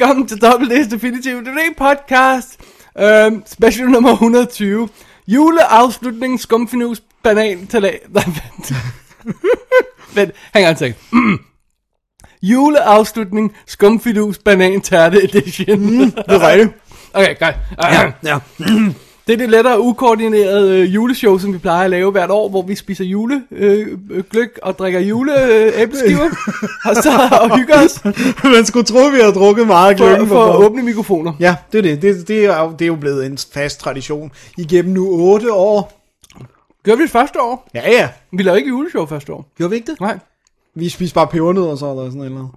[0.00, 2.60] Velkommen til WD's Definitive Today podcast,
[2.98, 4.88] øhm, special nummer 120.
[5.28, 7.98] Juleafslutning, skumfinus, banan, talat.
[8.14, 8.72] Nej, vent.
[10.14, 10.96] vent, hang on a second.
[12.42, 15.80] Juleafslutning, skumfidus, banan, tærte edition.
[15.80, 16.70] Mm, Det er rigtigt.
[17.14, 17.54] okay, godt.
[17.82, 18.38] Ja, ja.
[19.26, 22.62] Det er det lettere ukoordinerede øh, juleshow, som vi plejer at lave hvert år, hvor
[22.62, 23.46] vi spiser julegløk
[24.10, 26.24] øh, gløgg og drikker juleæbleskiver,
[26.88, 27.10] og så
[27.42, 28.04] og hygger os
[28.44, 30.28] Man skulle tro, vi havde drukket meget for, gløggen.
[30.28, 31.32] for at åbne mikrofoner.
[31.40, 32.02] Ja, det er det.
[32.02, 35.92] Det, det, er jo, det er jo blevet en fast tradition igennem nu otte år.
[36.84, 37.68] Gør vi det første år?
[37.74, 38.08] Ja, ja.
[38.32, 39.46] Vi lavede ikke juleshow første år.
[39.56, 40.00] Gjorde vi ikke det?
[40.00, 40.18] Nej,
[40.74, 42.48] Vi spiste bare pebernødder så, eller sådan noget.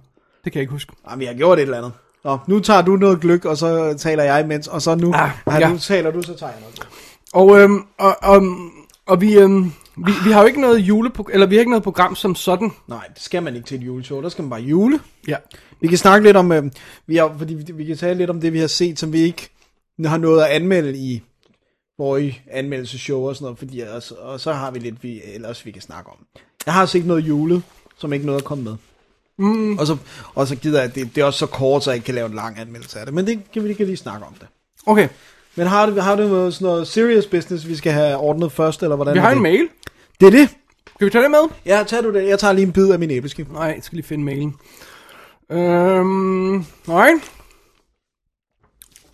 [0.44, 0.92] det kan jeg ikke huske.
[1.06, 1.92] Nej, vi har gjort et eller andet.
[2.24, 5.30] Nå, nu tager du noget gløk, og så taler jeg imens, og så nu, Ah,
[5.46, 5.68] ah, ja.
[5.68, 6.88] nu taler du, så tager jeg noget.
[7.32, 8.42] Og, øhm, og, og,
[9.06, 11.82] og vi, øhm, vi, vi har jo ikke noget julepro- eller vi har ikke noget
[11.84, 12.70] program som sådan.
[12.86, 15.00] Nej, det skal man ikke til et juleshow, der skal man bare jule.
[15.28, 15.36] Ja.
[15.80, 16.64] Vi kan snakke lidt om, øh,
[17.06, 19.18] vi har, fordi vi, vi kan tale lidt om det, vi har set, som vi
[19.20, 19.48] ikke
[20.06, 21.22] har nået at anmelde i
[21.96, 25.70] forrige anmeldelseshow og sådan noget, fordi ellers, og så har vi lidt, vi ellers vi
[25.70, 26.16] kan snakke om.
[26.66, 27.62] Jeg har set noget julet,
[27.98, 28.76] som ikke noget at komme med.
[29.38, 29.78] Mm.
[29.78, 29.96] Og, så,
[30.34, 32.26] og så gider jeg, det, det er også så kort, så jeg ikke kan lave
[32.26, 34.46] en lang anmeldelse af det, men det kan vi kan lige snakke om det.
[34.86, 35.08] Okay,
[35.56, 38.82] Men har du, har du noget, sådan noget serious business, vi skal have ordnet først,
[38.82, 39.36] eller hvordan vi har det?
[39.36, 39.68] en mail.
[40.20, 40.48] Det er det?
[40.94, 41.48] Skal vi tage det med?
[41.66, 42.28] Ja, tager du det.
[42.28, 43.46] Jeg tager lige en bid af min æbleskive.
[43.52, 44.54] Nej, jeg skal lige finde mailen.
[45.52, 47.10] Øhm, nej.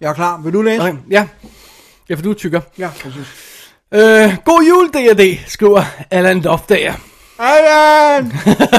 [0.00, 0.40] Jeg er klar.
[0.40, 0.82] Vil du læse?
[0.82, 1.28] Okay, ja.
[2.08, 2.60] Ja, for du er tykker.
[2.78, 3.16] Ja, synes.
[3.94, 6.94] Øh, god jul, D&D, skriver Allan Loftager,
[7.40, 8.32] Allan!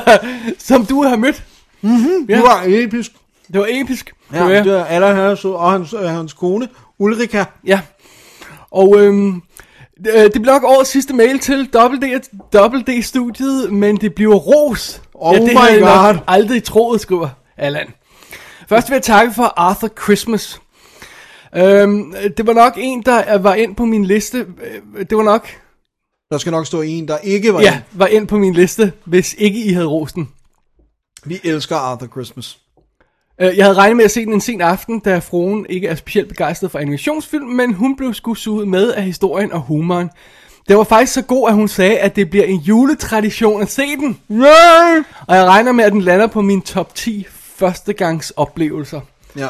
[0.60, 1.44] som du har mødt.
[1.82, 2.26] Mm-hmm.
[2.30, 2.38] Ja.
[2.38, 3.12] Du var episk.
[3.54, 4.14] Det var episk.
[4.34, 6.68] Ja, det var, det er Allan Hørsø og hans, øh, hans kone,
[7.00, 7.44] Ulrika.
[7.66, 7.80] ja.
[8.72, 9.42] Og øhm,
[10.08, 15.02] øh, det bliver nok årets sidste mail til WD-studiet, men det bliver ros.
[15.14, 16.24] Oh det my havde jeg nok God.
[16.28, 17.88] aldrig troet, skriver Allan.
[18.70, 20.62] Først vil jeg takke for Arthur Christmas.
[21.56, 24.38] Øhm, det var nok en, der var ind på min liste.
[24.98, 25.48] Øh, Det var nok,
[26.32, 27.82] Der skal nok stå en, der ikke var ja, ja.
[27.92, 30.30] var ind på min liste, hvis ikke I havde rost den.
[31.26, 32.58] Vi elsker Arthur Christmas.
[33.42, 35.96] Øh, Jeg havde regnet med at se den en sen aften, da fruen ikke er
[35.96, 40.10] specielt begejstret for animationsfilm, men hun blev suget med af historien og humoren.
[40.68, 43.96] Det var faktisk så god, at hun sagde, at det bliver en juletradition at se
[43.96, 44.20] den.
[44.32, 45.04] Yeah!
[45.28, 49.02] Og jeg regner med, at den lander på min top 10 førstegangs oplevelser.
[49.38, 49.48] Ja.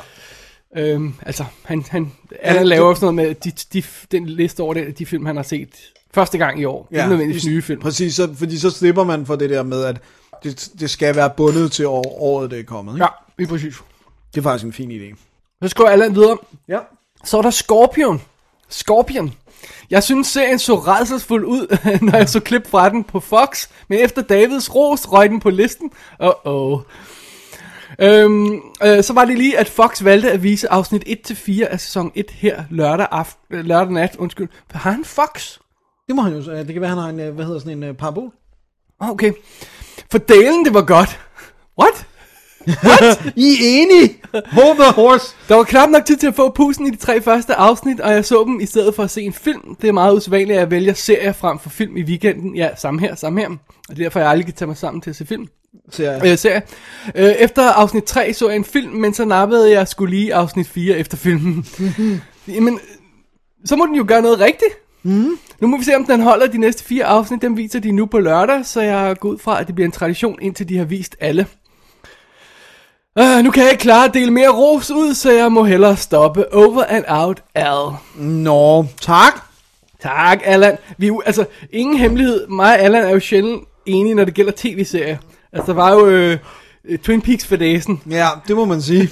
[0.78, 2.12] Øhm, altså, han, han,
[2.44, 5.36] han det- laver sådan noget med de, de, den liste over det, de film, han
[5.36, 5.70] har set
[6.13, 6.88] første gang i år.
[6.91, 7.81] Ja, ikke nødvendigvis nye film.
[7.81, 10.01] Præcis, så, fordi så slipper man for det der med, at
[10.44, 12.94] det, det skal være bundet til år, året, det er kommet.
[12.94, 13.03] Ikke?
[13.03, 13.75] Ja, lige præcis.
[14.35, 15.17] Det er faktisk en fin idé.
[15.61, 16.38] Så skal jeg alle videre.
[16.67, 16.79] Ja.
[17.23, 18.22] Så er der Scorpion.
[18.69, 19.33] Scorpion.
[19.89, 21.77] Jeg synes serien så redselsfuld ud,
[22.11, 25.49] når jeg så klip fra den på Fox, men efter Davids ros røg den på
[25.49, 25.91] listen.
[26.23, 26.79] Uh-oh.
[27.99, 32.11] Øhm, øh, så var det lige, at Fox valgte at vise afsnit 1-4 af sæson
[32.16, 34.16] 1 her lørdag, aften, lørdag nat.
[34.16, 34.49] Undskyld.
[34.72, 35.57] Har han Fox?
[36.11, 37.89] Det må han jo Det kan være, han har en, øh, hvad hedder sådan en
[37.89, 38.31] uh, parabol.
[38.99, 39.31] Ah, Okay.
[40.11, 41.19] For delen, det var godt.
[41.79, 42.07] What?
[43.35, 44.17] I er enige!
[44.33, 45.35] Hold the horse!
[45.49, 48.11] Der var knap nok tid til at få pusen i de tre første afsnit, og
[48.11, 49.75] jeg så dem i stedet for at se en film.
[49.81, 52.55] Det er meget usædvanligt, at jeg vælger serier frem for film i weekenden.
[52.55, 53.47] Ja, samme her, samme her.
[53.49, 53.55] Og
[53.89, 55.47] er derfor, jeg aldrig kan tage mig sammen til at se film.
[55.99, 56.61] Jeg, Øh, serie.
[57.16, 60.67] Øh, efter afsnit 3 så jeg en film, men så nappede jeg skulle lige afsnit
[60.67, 61.66] 4 efter filmen.
[62.47, 62.79] Jamen,
[63.66, 64.72] så må den jo gøre noget rigtigt.
[65.03, 65.38] Mm.
[65.59, 67.41] Nu må vi se, om den holder de næste fire afsnit.
[67.41, 69.91] Dem viser de nu på lørdag, så jeg går ud fra, at det bliver en
[69.91, 71.45] tradition, indtil de har vist alle.
[73.19, 75.97] Uh, nu kan jeg ikke klare at dele mere ros ud, så jeg må hellere
[75.97, 76.53] stoppe.
[76.53, 77.94] Over and out, Al.
[78.16, 79.41] Nå, tak.
[80.02, 80.78] Tak, Allan.
[80.97, 82.47] Vi, er jo- altså, ingen hemmelighed.
[82.47, 85.17] Mig og Allan er jo sjældent enige, når det gælder tv-serier.
[85.53, 86.37] Altså, der var jo øh,
[87.03, 88.01] Twin Peaks for dagen.
[88.09, 89.09] Ja, det må man sige.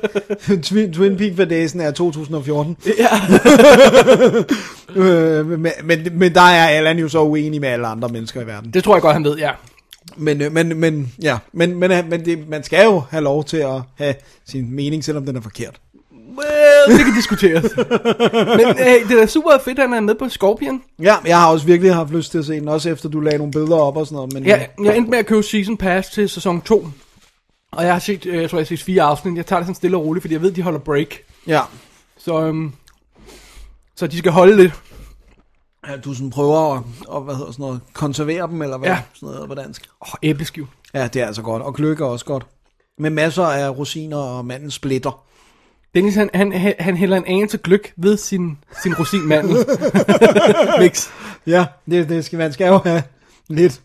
[0.62, 2.76] Twin, Twin Peak Fadasen er 2014.
[2.98, 3.08] Ja.
[4.96, 8.46] Øh, men, men, men der er Allan jo så uenig med alle andre mennesker i
[8.46, 8.70] verden.
[8.70, 9.50] Det tror jeg godt, han ved, ja.
[10.16, 13.56] Men, øh, men, men, ja, men, men, men det, man skal jo have lov til
[13.56, 14.14] at have
[14.48, 15.80] sin mening, selvom den er forkert.
[16.38, 17.64] Well, det kan diskuteres.
[18.56, 20.82] Men hey, det er super fedt, at han er med på Scorpion.
[21.02, 23.38] Ja, jeg har også virkelig haft lyst til at se den, også efter du lagde
[23.38, 24.32] nogle billeder op og sådan noget.
[24.32, 26.86] Men, Ja, jeg endte med at købe Season Pass til sæson 2.
[27.76, 29.36] Og jeg har set, øh, jeg tror, jeg har set fire afsnit.
[29.36, 31.08] Jeg tager det sådan stille og roligt, fordi jeg ved, de holder break.
[31.46, 31.60] ja.
[32.18, 32.72] Så, øhm,
[33.96, 34.72] så de skal holde lidt.
[35.88, 39.02] ja, du sådan prøver at, og, hvad hedder sådan noget, konservere dem, eller hvad Ja.
[39.14, 39.88] sådan noget på dansk.
[40.02, 40.66] Åh, oh, æbleskiv.
[40.94, 41.62] Ja, det er altså godt.
[41.62, 42.46] Og er også godt.
[42.98, 45.24] Med masser af rosiner og mandens splitter.
[45.94, 49.56] Dennis, han, han, han hælder en anelse gløk ved sin, sin rosinmandel.
[50.80, 51.08] Mix.
[51.46, 53.02] Ja, det, det skal, man skal jo have
[53.48, 53.80] lidt,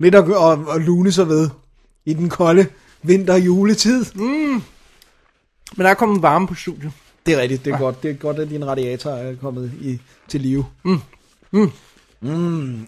[0.00, 1.50] lidt at, at, at lune sig ved
[2.04, 2.66] i den kolde
[3.02, 4.04] vinter- og juletid.
[4.14, 4.62] Mm.
[5.76, 6.92] Men der er kommet varme på studiet.
[7.26, 8.02] Det er rigtigt, det er godt.
[8.02, 10.64] Det er godt, at din radiator er kommet i, til live.
[10.84, 11.00] Mm.
[11.52, 11.70] Mm.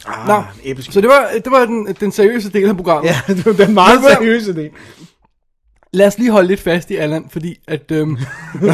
[0.06, 0.92] Ah, Nå, episk.
[0.92, 3.10] Så det var, det var den, den seriøse del af programmet.
[3.10, 4.70] Ja, det var den meget seriøse del.
[5.92, 8.16] Lad os lige holde lidt fast i Allan, fordi at, øhm,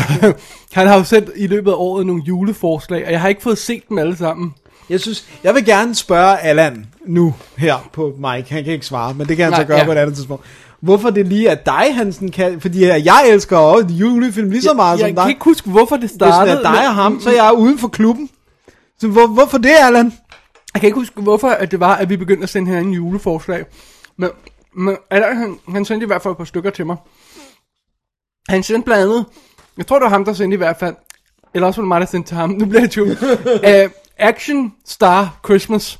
[0.72, 3.58] han har jo sendt i løbet af året nogle juleforslag, og jeg har ikke fået
[3.58, 4.54] set dem alle sammen.
[4.90, 8.52] Jeg synes, jeg vil gerne spørge Allan nu her på Mike.
[8.54, 9.84] Han kan ikke svare, men det kan han Nej, så gøre ja.
[9.84, 10.44] på et andet tidspunkt.
[10.80, 14.98] Hvorfor det lige er dig, Hansen, kan, fordi jeg elsker også julefilm lige så meget
[14.98, 15.22] jeg som dig.
[15.22, 16.56] kan ikke huske, hvorfor det Hvis det startede.
[16.56, 18.30] er dig og ham, så er jeg uden for klubben.
[18.98, 20.12] Så hvor, hvorfor det, Allan?
[20.74, 23.64] Jeg kan ikke huske, hvorfor at det var, at vi begyndte at sende hinanden juleforslag.
[24.16, 24.30] Men,
[24.76, 26.96] men Allan, han, han sendte i hvert fald et par stykker til mig.
[28.48, 29.24] Han sendte blandt andet,
[29.78, 30.94] jeg tror det var ham, der sendte i hvert fald,
[31.54, 33.10] eller også var det mig, der sendte til ham, nu bliver jeg tvivl.
[33.10, 35.98] uh, Action Star Christmas,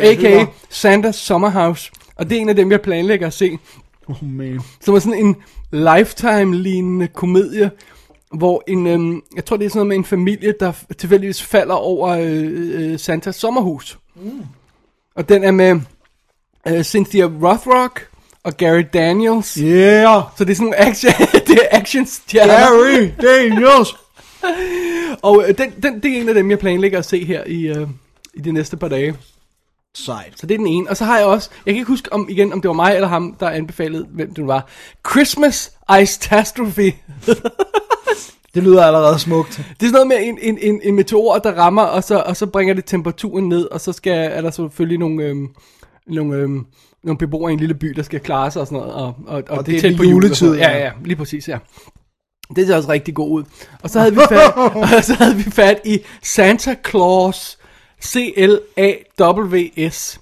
[0.00, 0.44] a.k.a.
[0.70, 1.90] Santa's Summerhouse.
[2.20, 3.58] Og det er en af dem, jeg planlægger at se.
[4.08, 4.60] Oh, man.
[4.80, 5.36] Som er sådan en
[5.72, 7.70] Lifetime-lignende komedie,
[8.32, 11.74] hvor en, øhm, jeg tror det er sådan noget med en familie, der tilfældigvis falder
[11.74, 13.98] over øh, øh, Santas sommerhus.
[14.16, 14.42] Mm.
[15.14, 15.80] Og den er med
[16.68, 18.08] øh, Cynthia Rothrock
[18.44, 19.54] og Gary Daniels.
[19.54, 21.12] Yeah, Så det er sådan nogle action,
[21.46, 22.54] det er action stjerner.
[22.54, 23.96] Gary Daniels.
[25.22, 27.66] Og øh, den, den, det er en af dem, jeg planlægger at se her i,
[27.66, 27.88] øh,
[28.34, 29.16] i de næste par dage.
[29.96, 30.32] Sejt.
[30.36, 30.90] Så det er den ene.
[30.90, 32.94] Og så har jeg også, jeg kan ikke huske om igen, om det var mig
[32.94, 34.68] eller ham, der anbefalede, hvem det var.
[35.10, 35.72] Christmas
[36.02, 36.92] Ice-tastrophe.
[38.54, 39.56] Det lyder allerede smukt.
[39.56, 42.36] Det er sådan noget med en, en, en, en meteor, der rammer, og så, og
[42.36, 45.48] så bringer det temperaturen ned, og så skal, er der selvfølgelig nogle, øhm,
[46.06, 46.66] nogle, øhm,
[47.04, 48.94] nogle beboere i en lille by, der skal klare sig og sådan noget.
[48.94, 50.54] Og, og, og, Og det er tæt på juletid.
[50.54, 50.90] Ja, ja.
[51.04, 51.58] lige præcis, ja.
[52.56, 53.44] Det ser også rigtig god ud.
[53.82, 54.56] Og så havde vi fat,
[54.96, 57.58] og så havde vi fat i Santa Claus
[58.04, 59.60] C-L-A-W-S.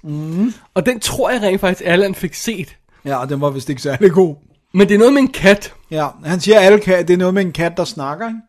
[0.03, 0.53] Mm.
[0.73, 2.77] Og den tror jeg rent faktisk, Allan fik set.
[3.05, 4.35] Ja, og den var vist ikke særlig god.
[4.73, 5.73] Men det er noget med en kat.
[5.91, 8.27] Ja, han siger, alle kat, det er noget med en kat, der snakker.
[8.27, 8.39] Ikke?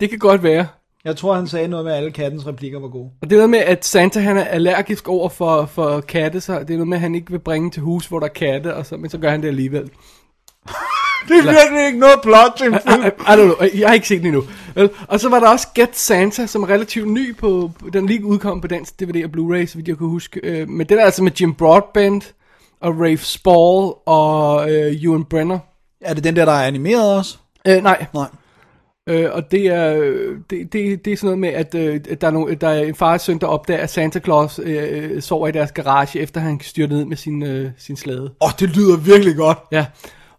[0.00, 0.66] Det kan godt være.
[1.04, 3.10] Jeg tror, han sagde noget med, at alle kattens replikker var gode.
[3.22, 6.58] Og det er noget med, at Santa han er allergisk over for, for katte, så
[6.58, 8.74] det er noget med, at han ikke vil bringe til hus, hvor der er katte,
[8.74, 9.90] og så, men så gør han det alligevel.
[11.28, 13.02] Det er virkelig ikke noget plot til en film.
[13.02, 14.42] I, I don't know, jeg har ikke set den endnu.
[14.74, 14.90] Vel?
[15.08, 18.60] Og så var der også Get Santa, som er relativt ny på, den lige udkom
[18.60, 20.40] på dansk DVD og Blu-ray, så vidt jeg kan huske.
[20.42, 22.34] Øh, men den er altså med Jim Broadbent,
[22.80, 25.58] og Rafe Spall, og øh, Ewan Brenner.
[26.00, 27.38] Er det den der, der er animeret også?
[27.68, 28.28] Øh, nej, Nej.
[29.06, 32.20] Øh, og det er, øh, det, det, det er sådan noget med, at, øh, at
[32.20, 35.22] der, er no, der er en far og søn, der opdager, at Santa Claus øh,
[35.22, 38.22] sover i deres garage, efter han styrte ned med sin, øh, sin slæde.
[38.22, 39.58] Åh, oh, det lyder virkelig godt.
[39.72, 39.86] Ja,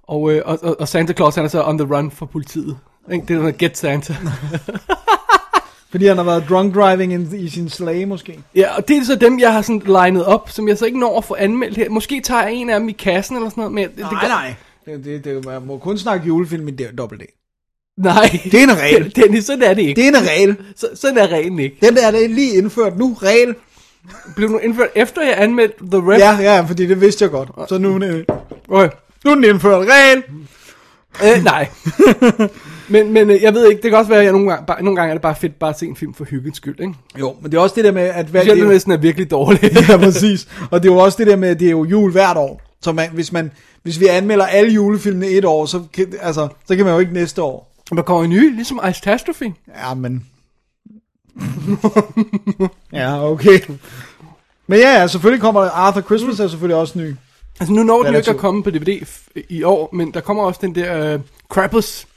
[0.08, 2.78] og, øh, og, og, Santa Claus han er så on the run for politiet.
[3.14, 3.26] Ikke?
[3.28, 4.16] Det er noget Get Santa.
[5.92, 8.40] Fordi han har været drunk driving in, i sin slage, måske.
[8.56, 11.00] ja, og det er så dem, jeg har sådan legnet op, som jeg så ikke
[11.00, 11.90] når at få anmeldt her.
[11.90, 13.74] Måske tager jeg en af dem i kassen eller sådan noget.
[13.74, 14.54] Men det, det, Nej, nej.
[14.86, 17.26] Det, det, det, man må kun snakke julefilm i det- dobbelt D.
[17.98, 19.12] Nej, Det er en regel.
[19.16, 20.02] Dennis, sådan er det ikke.
[20.02, 20.56] Det er en regel.
[20.76, 21.78] Så, sådan er reglen ikke.
[21.82, 23.13] Den der, det er lige indført nu.
[23.13, 23.56] Regel.
[24.36, 26.20] Blev nu indført efter jeg anmeldte The Rep?
[26.20, 27.50] Ja, ja, fordi det vidste jeg godt.
[27.70, 28.25] Så nu, det-
[28.68, 28.89] Okay.
[29.25, 29.88] Nu er den indført.
[29.88, 30.24] Regel.
[31.24, 31.70] Øh, nej.
[32.94, 34.84] men, men øh, jeg ved ikke, det kan også være, at jeg nogle gange, bare,
[34.84, 36.94] nogle gange er det bare fedt bare at se en film for hyggens skyld, ikke?
[37.20, 38.34] Jo, men det er også det der med, at...
[38.34, 39.72] Det, næsten er virkelig dårlig.
[39.89, 40.48] ja, præcis.
[40.72, 42.62] Og det er jo også det der med, at det er jo jul hvert år.
[42.82, 43.51] Så man, hvis, man,
[43.84, 47.13] hvis vi anmelder alle julefilmene et år, så kan, altså, så kan man jo ikke
[47.13, 47.74] næste år.
[47.96, 49.53] Der kommer en ny, ligesom Ice Tastrophe.
[49.77, 50.25] Ja, men...
[52.94, 53.60] ja, okay.
[54.68, 57.15] Men ja, ja, selvfølgelig kommer Arthur Christmas er selvfølgelig også ny.
[57.63, 60.20] Altså nu når den jo ikke at komme på DVD f- i år, men der
[60.22, 62.08] kommer også den der uh, Krampus.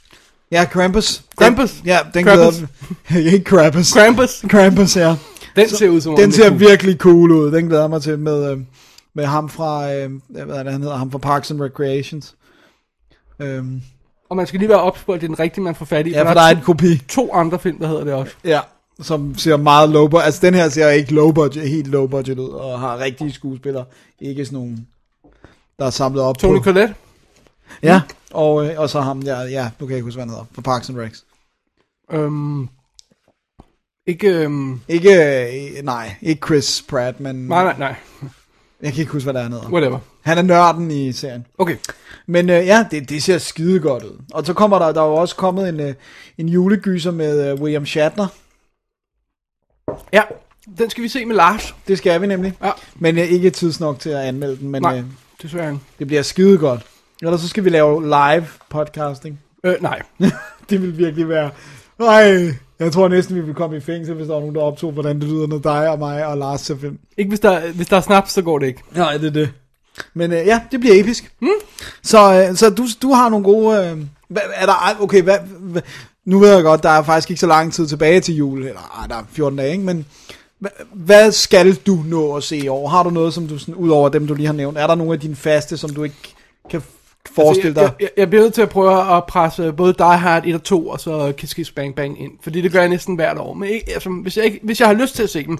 [0.51, 1.23] Ja, Krampus.
[1.37, 1.71] Krampus.
[1.71, 2.55] Den, ja, den Krampus.
[3.07, 3.93] glæder Ikke Krampus.
[3.93, 4.45] Krampus.
[4.49, 5.15] Krampus, ja.
[5.55, 6.59] Den ser ud som om Den er ser cool.
[6.59, 7.51] virkelig cool ud.
[7.51, 8.57] Den glæder mig til med, øh,
[9.15, 12.35] med ham fra, øh, hvad er det, han hedder, ham fra Parks and Recreations.
[13.41, 13.81] Øhm,
[14.29, 16.07] Og man skal lige være ops på, at det er den rigtige, man får fat
[16.07, 16.09] i.
[16.09, 17.01] ja, for der er en kopi.
[17.09, 18.33] to andre film, der hedder det også.
[18.45, 18.59] Ja,
[19.01, 20.25] som ser meget low budget.
[20.25, 23.85] Altså den her ser ikke low budget, helt low budget ud, og har rigtige skuespillere.
[24.21, 24.77] Ikke sådan nogle,
[25.79, 26.63] der er samlet op Tony på.
[26.63, 26.95] Collette.
[27.83, 30.29] Ja, og, øh, og så ham der, ja, nu kan jeg ikke huske, hvad han
[30.29, 31.25] hedder, fra Parks and Recs.
[32.11, 32.69] Øhm,
[34.07, 35.11] ikke, øhm, Ikke,
[35.77, 37.95] øh, nej, ikke Chris Pratt, men nej, nej, nej.
[38.81, 39.69] jeg kan ikke huske, hvad der er hedder.
[39.69, 39.99] Whatever.
[40.21, 41.45] Han er nørden i serien.
[41.57, 41.77] Okay.
[42.27, 44.21] Men øh, ja, det, det ser skide godt ud.
[44.33, 45.93] Og så kommer der, der er jo også kommet en, øh,
[46.37, 48.27] en julegyser med øh, William Shatner.
[50.13, 50.21] Ja,
[50.77, 51.75] den skal vi se med Lars.
[51.87, 52.53] Det skal vi nemlig.
[52.63, 52.71] Ja.
[52.95, 55.03] Men øh, ikke tids nok til at anmelde den, men Nej, øh,
[55.41, 55.79] desværre.
[55.99, 56.81] det bliver skide godt.
[57.21, 59.39] Ellers så skal vi lave live podcasting.
[59.63, 60.01] Øh, nej.
[60.69, 61.49] det vil virkelig være...
[61.99, 64.91] Ej, jeg tror næsten, vi vil komme i fængsel, hvis der var nogen, der optog,
[64.91, 66.99] hvordan det lyder, når dig og mig og Lars ser film.
[67.17, 68.81] Ikke hvis der, hvis der er snaps, så går det ikke.
[68.95, 69.49] Nej, det er det.
[70.13, 71.31] Men øh, ja, det bliver episk.
[71.41, 71.47] Mm.
[72.03, 75.81] Så, øh, så du, du har nogle gode, øh, Hvad, er der, okay, hvad, hvad,
[76.25, 78.99] nu ved jeg godt, der er faktisk ikke så lang tid tilbage til jul, eller
[79.01, 79.83] ej, der er 14 dage, ikke?
[79.83, 80.05] men
[80.93, 82.87] hvad, skal du nå at se i år?
[82.87, 84.95] Har du noget, som du, sådan, ud over dem, du lige har nævnt, er der
[84.95, 86.35] nogle af dine faste, som du ikke
[86.69, 86.81] kan
[87.35, 87.81] forestille dig?
[87.81, 90.55] Altså, jeg, jeg, jeg bliver nødt til at prøve at presse både Die Hard 1
[90.55, 92.31] og 2, og så Kiss Bang Bang ind.
[92.41, 93.53] Fordi det gør jeg næsten hvert år.
[93.53, 95.57] Men ikke, altså, hvis, jeg ikke, hvis jeg har lyst til at se dem,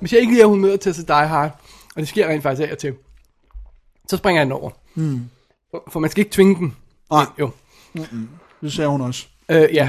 [0.00, 1.60] hvis jeg ikke lige har humør til at se Die Hard,
[1.96, 2.94] og det sker rent faktisk af og til,
[4.08, 4.70] så springer jeg den over.
[4.94, 5.20] Hmm.
[5.70, 6.76] For, for man skal ikke tvinge den.
[7.10, 7.50] Nej, Jo.
[8.62, 9.26] det ser hun også.
[9.48, 9.88] Øh, ja.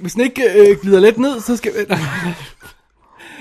[0.00, 1.72] Hvis den ikke øh, glider lidt ned, så skal...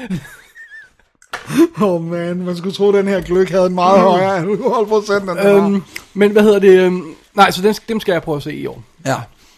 [1.81, 5.29] Åh oh man, man skulle tro, at den her gløk havde en meget højere alkoholprocent,
[5.29, 6.79] end den øhm, men hvad hedder det?
[6.79, 7.03] Øhm,
[7.33, 8.83] nej, så den, dem skal jeg prøve at se i år.
[9.05, 9.15] Ja.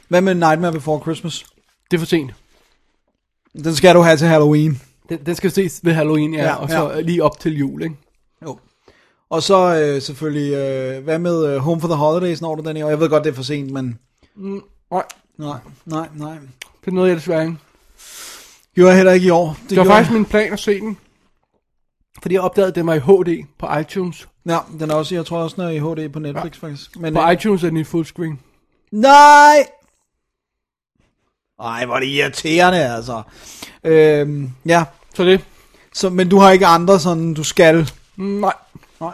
[0.08, 1.46] Hvad med Nightmare Before Christmas?
[1.92, 2.32] Det er for sent.
[3.64, 4.82] Den skal du have til Halloween.
[5.10, 7.00] Den, den skal ses ved Halloween, ja, Ja, og så ja.
[7.02, 7.96] lige op til jul, ikke?
[8.44, 8.58] Jo.
[9.30, 12.78] Og så øh, selvfølgelig, øh, hvad med øh, Home for the Holidays, når du den
[12.78, 12.90] i år?
[12.90, 14.00] Jeg ved godt, det er for sent, men
[14.36, 15.04] Nej,
[15.38, 16.34] nej, nej, nej.
[16.82, 17.58] det er noget, jeg desværre ikke.
[18.76, 19.58] Gjorde jeg heller ikke i år.
[19.62, 20.98] Det, Det var faktisk min plan at se den.
[22.22, 24.28] Fordi jeg opdagede, at den var i HD på iTunes.
[24.46, 26.68] Ja, den er også, jeg tror også, den er i HD på Netflix ja.
[26.68, 27.00] faktisk.
[27.00, 28.40] Men, På øh, iTunes er den i fullscreen.
[28.92, 29.68] Nej!
[31.60, 33.22] Ej, hvor er det irriterende, altså.
[33.84, 35.46] Øhm, ja, Så det?
[35.94, 37.92] så, men du har ikke andre sådan, du skal.
[38.16, 38.54] Nej.
[39.00, 39.14] Nej.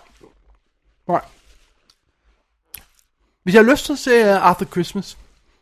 [1.07, 1.21] Nej.
[3.43, 5.17] Hvis jeg har lyst til at se uh, Arthur Christmas.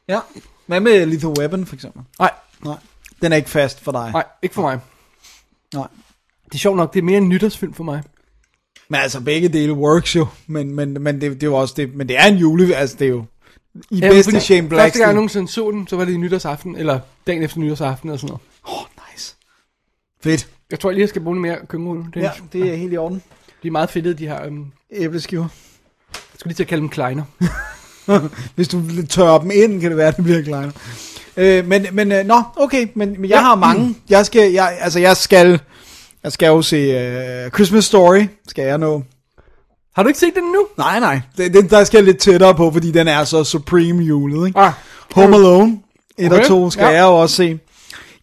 [0.07, 0.19] Ja.
[0.65, 2.01] Hvad med Lethal Weapon, for eksempel?
[2.19, 2.31] Nej,
[2.63, 2.77] Nej.
[3.21, 4.11] Den er ikke fast for dig.
[4.11, 4.79] nej, ikke for mig.
[5.73, 5.87] Nej.
[6.45, 8.03] Det er sjovt nok, det er mere en nytårsfilm for mig.
[8.89, 10.27] Men altså, begge dele works jo.
[10.47, 11.95] Men, men, men det, det er jo også det.
[11.95, 13.25] Men det er en jule, altså det er jo...
[13.91, 14.81] I Ja, bedste Shane Black.
[14.83, 18.09] Første gang jeg nogensinde så den, så var det i nytårsaften, eller dagen efter nytårsaften
[18.09, 18.41] og sådan noget.
[18.67, 19.35] Åh, oh, nice.
[20.23, 20.47] Fedt.
[20.71, 22.05] Jeg tror jeg lige, jeg skal bruge mere køkkenrulle.
[22.13, 22.31] Det, Ja, ja.
[22.53, 23.23] det er helt i orden.
[23.63, 24.47] De er meget fedtede, de her.
[24.47, 25.47] Um, Æbleskiver.
[26.13, 27.23] jeg skulle lige til at kalde dem kleiner.
[28.55, 30.71] Hvis du tørrer dem ind, kan det være, at det bliver kleinere.
[31.37, 33.41] Øh, men, men, øh, nå, okay, men, men jeg Ja.
[33.41, 33.95] har mange.
[34.09, 35.59] Jeg skal, jeg, altså jeg skal,
[36.23, 39.03] jeg skal jo se uh, Christmas Story, skal jeg nå.
[39.95, 40.67] Har du ikke set den nu?
[40.77, 44.03] Nej, nej, det, det, der skal jeg lidt tættere på, fordi den er så supreme
[44.03, 44.59] julet, ikke?
[44.59, 44.71] Ah,
[45.15, 45.79] Home Alone
[46.17, 46.41] 1 okay.
[46.41, 46.89] og 2 skal ja.
[46.89, 47.59] jeg jo også se.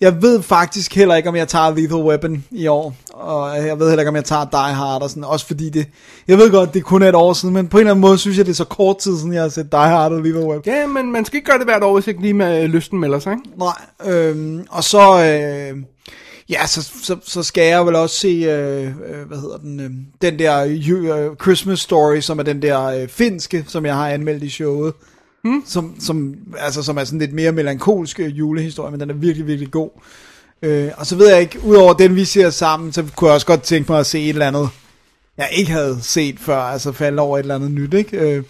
[0.01, 2.95] Jeg ved faktisk heller ikke, om jeg tager Lethal Weapon i år.
[3.21, 5.25] Og jeg ved heller ikke, om jeg tager Die Hard og sådan.
[5.25, 5.87] Også fordi det...
[6.29, 8.19] Jeg ved godt, det er kun et år siden, men på en eller anden måde
[8.19, 10.63] synes jeg, det er så kort tid siden, jeg har set Die Hard Weapon.
[10.67, 13.01] ja, men man skal ikke gøre det hvert år, hvis ikke lige med øh, lysten
[13.01, 13.59] melder sig, ikke?
[13.59, 15.25] Nej, øhm, og så...
[15.25, 15.79] Øh,
[16.49, 18.29] ja, så, så, så skal jeg vel også se...
[18.29, 19.81] Øh, øh, hvad hedder den?
[19.81, 19.91] Øh,
[20.23, 24.43] den der øh, Christmas Story, som er den der øh, finske, som jeg har anmeldt
[24.43, 24.93] i showet.
[25.45, 25.63] Hmm?
[25.67, 29.47] Som, som, altså, som er sådan lidt mere melankolsk øh, julehistorie, men den er virkelig,
[29.47, 29.91] virkelig god.
[30.65, 33.47] Øh, og så ved jeg ikke, udover den vi ser sammen, så kunne jeg også
[33.47, 34.69] godt tænke mig at se et eller andet,
[35.39, 38.17] jeg ikke havde set før, altså falde over et eller andet nyt, ikke?
[38.17, 38.43] Øh,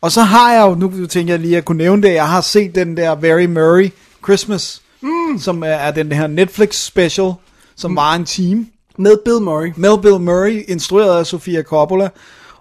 [0.00, 2.28] og så har jeg jo, nu tænker jeg lige, at jeg kunne nævne det, jeg
[2.28, 3.90] har set den der Very Murray
[4.24, 5.38] Christmas, mm.
[5.38, 7.32] som er, den her Netflix special,
[7.76, 7.96] som mm.
[7.96, 8.66] var en time.
[8.98, 9.72] Med Bill Murray.
[9.76, 12.08] Mel Bill Murray, instrueret af Sofia Coppola,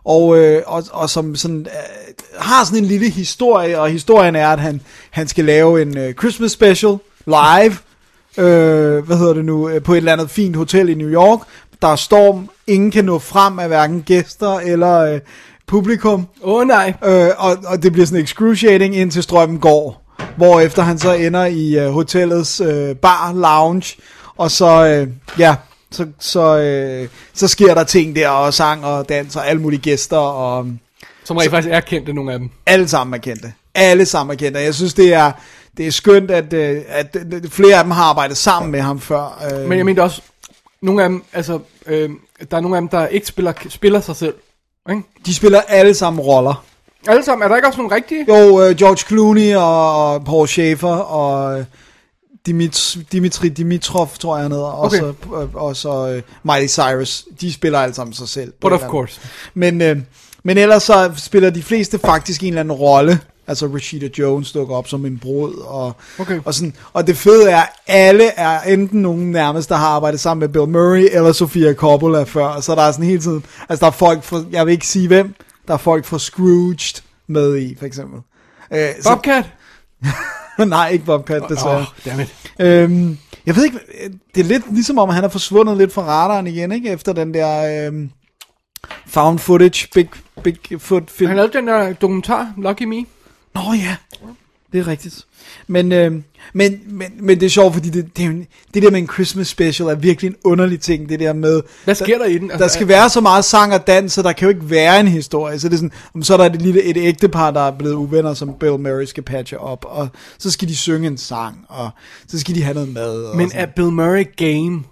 [0.05, 4.49] og, øh, og, og som sådan, øh, har sådan en lille historie, og historien er,
[4.49, 7.77] at han, han skal lave en øh, Christmas special live,
[8.37, 11.39] øh, hvad hedder det nu, øh, på et eller andet fint hotel i New York.
[11.81, 15.19] Der er storm, ingen kan nå frem af hverken gæster eller øh,
[15.67, 16.93] publikum, Åh oh, nej.
[17.05, 20.03] øh, og, og det bliver sådan excruciating indtil strømmen går.
[20.37, 23.95] Hvorefter han så ender i øh, hotellets øh, bar lounge,
[24.37, 25.07] og så, øh,
[25.39, 25.55] ja,
[25.91, 29.79] så, så, øh, så sker der ting der, og sang og dans og alle mulige
[29.81, 30.67] gæster, og
[31.23, 32.49] Som rent faktisk er kendte, nogle af dem.
[32.65, 33.53] alle sammen er kendte.
[33.75, 34.59] Alle sammen er kendte.
[34.59, 35.31] Jeg synes, det er,
[35.77, 38.99] det er skønt, at, øh, at øh, flere af dem har arbejdet sammen med ham
[38.99, 39.43] før.
[39.53, 40.21] Øh, Men jeg mener også,
[40.81, 42.09] nogle af dem, altså, øh,
[42.51, 44.33] der er nogle af dem, der ikke spiller, spiller sig selv.
[44.89, 45.01] Ikke?
[45.25, 46.63] De spiller alle sammen roller.
[47.07, 48.25] Alle sammen, er der ikke også nogle rigtige?
[48.29, 51.65] Jo, øh, George Clooney og, og Paul Schaefer og
[52.45, 54.97] Dimitri, Dimitri Dimitrov, tror jeg han hedder, og Okay.
[54.99, 55.05] så,
[55.35, 57.25] øh, og så øh, Miley Cyrus.
[57.41, 58.53] De spiller alle sammen sig selv.
[58.61, 59.21] But of course.
[59.53, 59.97] Men, øh,
[60.43, 63.19] men ellers så spiller de fleste faktisk en eller anden rolle.
[63.47, 65.53] Altså Rashida Jones dukker op som en brud.
[65.53, 66.39] Og, Okay.
[66.45, 70.19] og, sådan, og det fede er, at alle er enten nogen nærmest, der har arbejdet
[70.19, 72.59] sammen med Bill Murray eller Sofia Coppola før.
[72.61, 75.07] Så der er sådan hele tiden, altså der er folk fra, jeg vil ikke sige
[75.07, 75.35] hvem,
[75.67, 78.19] der er folk fra Scrooged med i, for eksempel.
[78.73, 79.43] Øh, så, Bobcat?
[80.67, 81.75] nej, ikke Bobcat, desværre.
[81.75, 82.35] Åh, oh, dammit.
[82.59, 83.79] Øhm, jeg ved ikke,
[84.35, 86.89] det er lidt ligesom om, han er forsvundet lidt fra radaren igen, ikke?
[86.89, 88.09] Efter den der øhm,
[89.07, 90.09] found footage, big,
[90.43, 91.27] Bigfoot film.
[91.27, 93.05] Han lavede den der dokumentar, Lucky Me.
[93.55, 93.95] Nå ja.
[94.73, 95.25] det er rigtigt.
[95.67, 96.11] Men, øh,
[96.53, 98.99] men, men, men det er sjovt, fordi det, det, er jo en- det der med
[98.99, 101.61] en Christmas special er virkelig en underlig ting, det der med...
[101.83, 102.51] Hvad sker der i den?
[102.51, 104.99] Altså, Der skal være så meget sang og dans, så der kan jo ikke være
[104.99, 105.59] en historie.
[105.59, 107.95] Så det er sådan, om så er der et lille et ægtepar, der er blevet
[107.95, 111.89] uvenner, som Bill Murray skal patche op, og så skal de synge en sang, og
[112.27, 113.23] så skal de have noget mad.
[113.25, 113.61] Og Men sådan.
[113.61, 114.83] er Bill Murray game?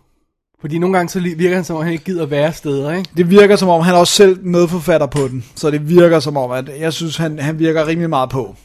[0.65, 3.09] Fordi nogle gange så virker han som om, han ikke gider være steder, ikke?
[3.17, 6.37] Det virker som om, han er også selv medforfatter på den, så det virker som
[6.37, 8.55] om, at jeg synes, han, han virker rimelig meget på.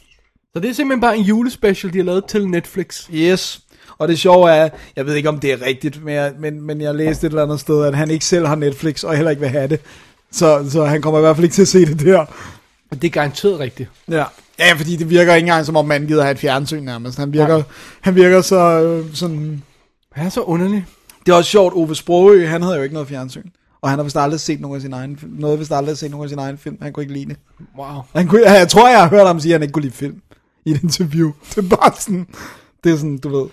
[0.52, 3.09] Så det er simpelthen bare en julespecial, de har lavet til Netflix.
[3.12, 3.61] Yes.
[3.99, 6.80] Og det sjove er, jeg ved ikke om det er rigtigt, men jeg, men, men
[6.80, 9.40] jeg læste et eller andet sted, at han ikke selv har Netflix, og heller ikke
[9.40, 9.80] vil have det.
[10.33, 12.25] Så, så han kommer i hvert fald ikke til at se det der.
[12.92, 13.88] Det er garanteret rigtigt.
[14.11, 14.25] Ja.
[14.59, 17.19] Ja, fordi det virker ikke engang, som om man gider have et fjernsyn nærmest.
[17.19, 17.62] Han virker,
[18.00, 19.62] han virker så øh, sådan...
[20.12, 20.87] Han er så underlig.
[21.27, 23.49] Det er også sjovt, Ove Sprogø, han havde jo ikke noget fjernsyn.
[23.83, 26.25] Og han har vist aldrig set nogen af sine egne, noget vist aldrig set nogen
[26.25, 26.79] af sine egne film.
[26.83, 27.37] Han kunne ikke lide det.
[27.79, 28.03] Wow.
[28.15, 30.23] Han kunne, jeg tror, jeg har hørt ham sige, at han ikke kunne lide film
[30.65, 31.33] i et interview.
[31.55, 32.27] Det er bare sådan,
[32.85, 33.47] det er sådan, du ved.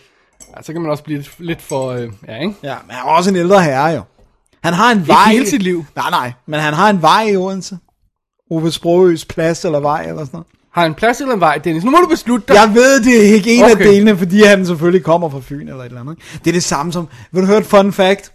[0.55, 1.91] Ja, så kan man også blive lidt, for...
[1.91, 2.55] Øh, ja, ikke?
[2.63, 4.01] Ja, men han er også en ældre herre jo.
[4.63, 5.31] Han har en vej.
[5.31, 5.85] hele sit liv.
[5.95, 7.77] Nej, nej, men han har en vej i Odense.
[8.51, 10.47] Ove Sprogøs plads eller vej eller sådan noget.
[10.77, 11.83] Har han plads eller en vej, Dennis?
[11.83, 12.55] Nu må du beslutte dig.
[12.55, 13.71] Jeg ved det ikke en okay.
[13.71, 16.17] Af delene, fordi han selvfølgelig kommer fra Fyn eller et eller andet.
[16.43, 18.31] Det er det samme som, vil du høre et fun fact?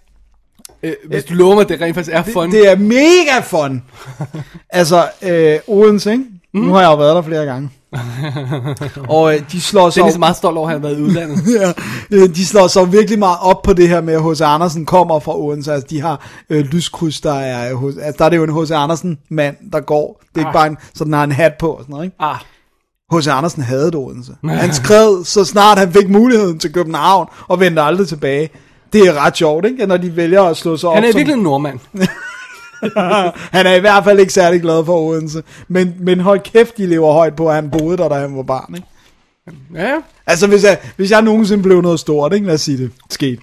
[0.82, 2.50] Øh, hvis du lover mig, at det rent faktisk er fun.
[2.50, 3.82] Det er mega fun.
[4.70, 6.24] altså, øh, Odense, ikke?
[6.54, 6.60] Mm.
[6.60, 7.70] Nu har jeg jo været der flere gange.
[9.08, 11.02] og øh, de slår sig Dennis er meget stolt over, at han har været i
[11.02, 11.42] udlandet.
[11.60, 11.72] ja,
[12.10, 14.40] øh, de slår så virkelig meget op på det her med, at H.C.
[14.40, 15.72] Andersen kommer fra Odense.
[15.72, 18.62] Altså, de har øh, lyskryds, der er, øh, hos- altså, der er det jo en
[18.62, 18.70] H.C.
[18.70, 20.20] Andersen-mand, der går.
[20.28, 20.54] Det er ikke Ah.
[20.54, 22.16] bare en, så den har en hat på og sådan noget, ikke?
[22.20, 22.36] ah,
[23.12, 23.26] H.C.
[23.28, 24.32] Andersen havde det Odense.
[24.48, 28.50] Han skrev, så snart han fik muligheden til København, og vendte aldrig tilbage.
[28.92, 29.86] Det er ret sjovt, ikke?
[29.86, 31.18] Når de vælger at slå sig op han er som...
[31.18, 31.78] virkelig en nordmand.
[33.56, 35.42] han er i hvert fald ikke særlig glad for Odense.
[35.68, 38.42] Men, men hold kæft, de lever højt på, at han boede der, da han var
[38.42, 38.86] barn, ikke?
[39.74, 42.46] Ja, Altså, hvis jeg, hvis jeg nogensinde blev noget stort, ikke?
[42.46, 42.90] Lad os sige det.
[43.10, 43.38] Sket.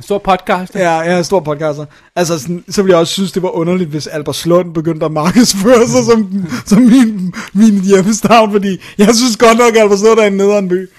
[0.00, 0.74] stor podcast.
[0.74, 1.84] Ja, er stor podcaster.
[2.16, 5.88] Altså, sådan, så ville jeg også synes, det var underligt, hvis Albertslund begyndte at markedsføre
[5.88, 10.32] sig som, som min, min hjemmestavn, fordi jeg synes godt nok, at Albertslund er en
[10.32, 10.90] nederen by.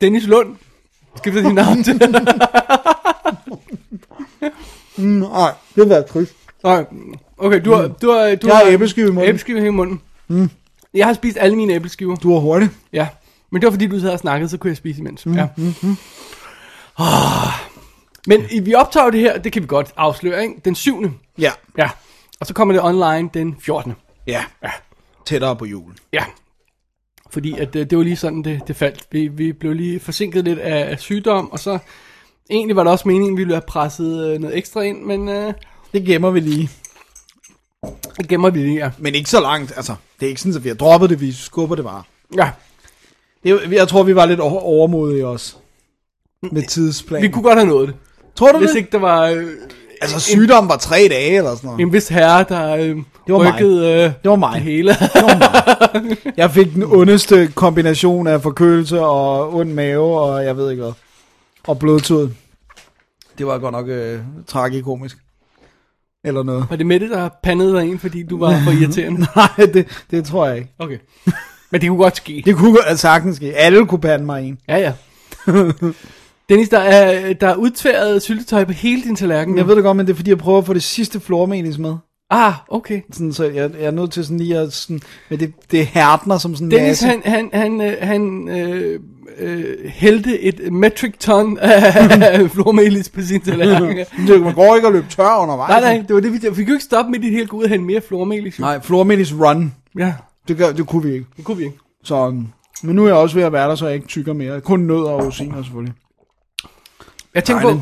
[0.00, 0.48] Dennis Lund.
[1.16, 2.00] Skifter dit navn til.
[4.96, 6.34] Mm, nej, det ville være trist.
[6.64, 6.84] Nej,
[7.38, 7.88] okay, du har...
[7.88, 9.28] Du har, du Jeg har æbleskive i munden.
[9.28, 10.00] Æbleskive i munden.
[10.28, 10.50] Mm.
[10.94, 12.16] Jeg har spist alle mine æbleskiver.
[12.16, 12.68] Du var hurtig.
[12.92, 13.08] Ja.
[13.50, 15.26] Men det var fordi, du sad og snakkede, så kunne jeg spise imens.
[15.26, 15.34] Mm.
[15.34, 15.48] Ja.
[16.98, 17.06] Oh.
[18.26, 20.54] Men vi optager det her, det kan vi godt afsløre, ikke?
[20.64, 21.10] Den 7.
[21.38, 21.50] Ja.
[21.78, 21.90] Ja.
[22.40, 23.94] Og så kommer det online den 14.
[24.26, 24.44] Ja.
[24.62, 24.70] Ja.
[25.26, 25.96] Tættere på julen.
[26.12, 26.24] Ja.
[27.30, 29.06] Fordi at det, det var lige sådan, det, det faldt.
[29.10, 31.78] Vi, vi blev lige forsinket lidt af, af sygdom, og så...
[32.50, 35.28] Egentlig var det også meningen, at vi ville have presset øh, noget ekstra ind, men
[35.28, 35.54] øh,
[35.92, 36.70] Det gemmer vi lige.
[38.18, 38.90] det gemmer vi lige, ja.
[38.98, 39.94] Men ikke så langt, altså.
[40.20, 42.02] Det er ikke sådan, at vi har droppet det, vi skubber det bare.
[42.36, 42.50] Ja,
[43.44, 45.54] Det, jeg tror, vi var lidt over- overmodige også.
[46.52, 47.22] Med tidsplan.
[47.22, 47.96] vi kunne godt have nået det.
[48.36, 48.76] tror du Hvis det?
[48.76, 49.46] ikke der var øh,
[50.02, 51.80] Altså, sygdom var tre dage eller sådan noget.
[51.80, 52.96] en vis herre, der øh,
[53.28, 53.54] var mig.
[53.54, 54.54] rykkede øh, Det var mig.
[54.54, 54.96] det hele.
[56.36, 60.92] Jeg fik den ondeste kombination af forkølelse og ond mave, og jeg ved ikke hvad.
[61.66, 62.30] Og blodtud.
[63.38, 65.16] Det var godt nok øh, tragikomisk.
[66.24, 66.66] Eller noget.
[66.70, 69.26] var det Mette, der pandede dig ind, fordi du var for irriterende?
[69.36, 70.74] Nej, det, det tror jeg ikke.
[70.78, 70.98] Okay.
[71.70, 72.42] Men det kunne godt ske.
[72.44, 73.54] Det kunne godt sagtens ske.
[73.56, 74.58] Alle kunne pande mig en.
[74.68, 74.92] Ja, ja.
[76.48, 79.56] Dennis, der er, der er udtværet syltetøj på hele din tallerken.
[79.58, 81.78] Jeg ved det godt, men det er fordi, jeg prøver at få det sidste flormelis
[81.78, 81.96] med.
[82.34, 83.00] Ah, okay.
[83.12, 84.72] Sådan, så jeg, jeg er nødt til sådan lige at...
[84.72, 87.06] Sådan, men det, det hærdner som sådan en Dennis, masse.
[87.06, 89.00] han, han, han, øh, han øh,
[89.38, 93.96] øh, hældte et metric ton af flormelis på sin tallerken.
[94.28, 95.68] Det, man går ikke og løbe tør undervejs.
[95.70, 97.64] nej, nej, det var det, vi vi jo ikke stoppe med det hele, gå ud
[97.64, 98.58] og hente mere flormelis.
[98.58, 99.74] Nej, flormelis run.
[99.98, 100.14] Ja,
[100.48, 101.26] Det, gør, det kunne vi ikke.
[101.36, 101.76] det kunne vi ikke.
[102.04, 102.48] Så, um,
[102.82, 104.60] men nu er jeg også ved at være der, så jeg ikke tykker mere.
[104.60, 105.94] Kun nødder og rosiner selvfølgelig.
[107.34, 107.80] Jeg tænker på.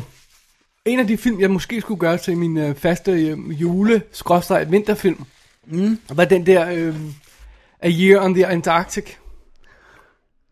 [0.85, 4.01] En af de film, jeg måske skulle gøre til min øh, faste øh, jule
[4.67, 5.25] vinterfilm,
[5.67, 5.99] mm.
[6.09, 6.95] var den der øh,
[7.79, 9.05] A Year on the Antarctic.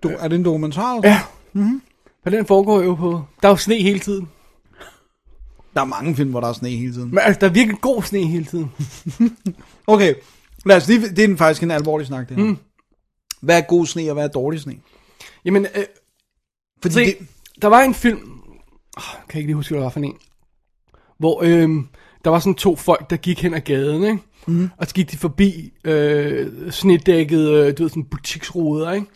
[0.04, 1.00] Du, er det en dokumentar?
[1.04, 1.22] Ja.
[1.54, 1.82] Mm-hmm.
[2.24, 3.24] For den foregår jo på...
[3.42, 4.30] Der er jo sne hele tiden.
[5.74, 7.10] Der er mange film, hvor der er sne hele tiden.
[7.10, 8.72] Men altså, der er virkelig god sne hele tiden.
[9.88, 10.14] Okay,
[10.66, 12.44] lad os lige, det er faktisk en alvorlig snak, det her.
[12.44, 12.58] Mm.
[13.42, 14.76] Hvad er god sne, og hvad er dårlig sne?
[15.46, 15.84] Jamen, øh,
[16.82, 17.18] Fordi se, det,
[17.62, 18.39] der var en film...
[19.00, 20.18] Oh, kan jeg ikke lige huske, hvad det var for en.
[21.18, 21.70] Hvor øh,
[22.24, 24.20] der var sådan to folk, der gik hen ad gaden, ikke?
[24.48, 24.70] Mm.
[24.78, 29.08] Og så gik de forbi øh, snedækket, øh, du ved, sådan butiksruder, ikke?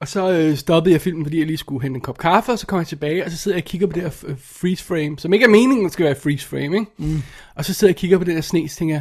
[0.00, 2.58] Og så øh, stoppede jeg filmen, fordi jeg lige skulle hente en kop kaffe, og
[2.58, 4.84] så kom jeg tilbage, og så sidder jeg og kigger på det her øh, freeze
[4.84, 6.86] frame, som ikke er meningen, at det skal være freeze frame, ikke?
[6.96, 7.22] Mm.
[7.54, 9.00] Og så sidder jeg og kigger på det der sne, så tænker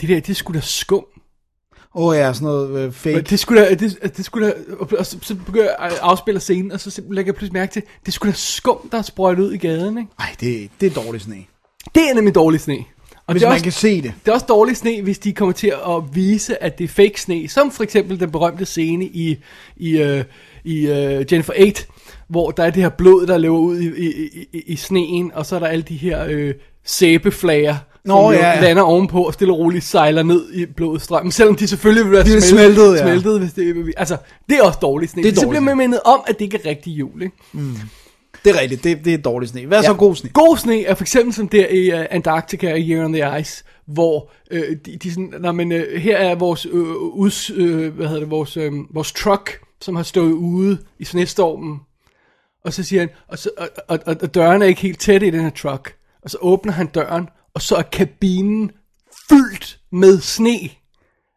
[0.00, 1.04] det der, det er sgu da skum.
[1.96, 3.16] Åh oh, ja, sådan noget øh, fake.
[3.16, 4.54] Men det skulle da, det, det skulle da,
[4.98, 7.82] og så, så begynder jeg at afspille scenen, og så lægger jeg pludselig mærke til,
[8.06, 10.10] det skulle da skum, der er sprøjtet ud i gaden, ikke?
[10.18, 11.44] Nej, det, det er dårlig sne.
[11.94, 12.78] Det er nemlig dårlig sne.
[13.26, 14.14] Og Hvis det er, man også, kan se det.
[14.24, 17.20] det er også dårlig sne, hvis de kommer til at vise, at det er fake
[17.20, 17.48] sne.
[17.48, 19.38] Som for eksempel den berømte scene i,
[19.76, 20.20] i, uh,
[20.64, 21.84] i uh, Jennifer 8,
[22.28, 25.46] hvor der er det her blod, der løber ud i, i, i, i sneen, og
[25.46, 28.60] så er der alle de her øh, sæbeflager, Nå, som ja, ja.
[28.60, 32.24] lander ovenpå og stille og roligt sejler ned i blodstrømmen, selvom de selvfølgelig vil være
[32.24, 33.02] smeltet, smeltet, ja.
[33.02, 34.16] smeltet hvis det, altså,
[34.48, 35.22] det er også dårligt sne.
[35.22, 37.36] Det er så dårlig bliver man mindet om, at det ikke er rigtig jul, ikke?
[38.44, 39.66] Det er rigtigt, det, det er dårlig sne.
[39.66, 40.30] Hvad er så god sne?
[40.30, 43.64] God sne er for eksempel som der i uh, Antarctica og Year on the Ice,
[43.86, 48.06] hvor øh, de, de sådan, når man, øh, her er vores, øh, uds, øh, hvad
[48.06, 51.80] hedder det, vores, øh, vores truck, som har stået ude i snestormen,
[52.64, 55.22] og så siger han, og, så, og, og, og, og døren er ikke helt tæt
[55.22, 55.94] i den her truck,
[56.24, 58.70] og så åbner han døren, og så er kabinen
[59.28, 60.58] fyldt med sne.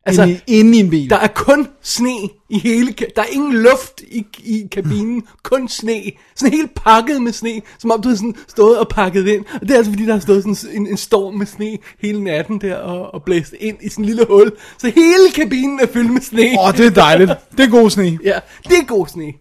[0.05, 1.09] Altså, inde, i, inde i en bil.
[1.09, 2.15] der er kun sne
[2.49, 6.03] i hele, der er ingen luft i, i kabinen, kun sne.
[6.35, 9.45] Sådan helt pakket med sne, som om du har sådan stået og pakket ind.
[9.53, 12.23] Og det er altså fordi, der har stået sådan en, en storm med sne hele
[12.23, 14.51] natten der og, og blæst ind i sådan en lille hul.
[14.77, 16.49] Så hele kabinen er fyldt med sne.
[16.59, 17.31] Åh, oh, det er dejligt.
[17.57, 18.19] Det er god sne.
[18.23, 19.33] Ja, det er god sne.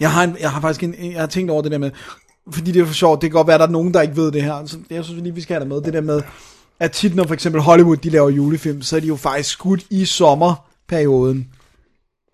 [0.00, 1.90] Jeg har, en, jeg har faktisk en, jeg har tænkt over det der med,
[2.50, 4.16] fordi det er for sjovt, det kan godt være, at der er nogen, der ikke
[4.16, 4.66] ved det her.
[4.66, 5.80] Så jeg synes lige, vi skal have det med.
[5.80, 6.22] Det der med,
[6.80, 9.84] at tit når for eksempel Hollywood, de laver julefilm, så er de jo faktisk skudt
[9.90, 11.48] i sommerperioden.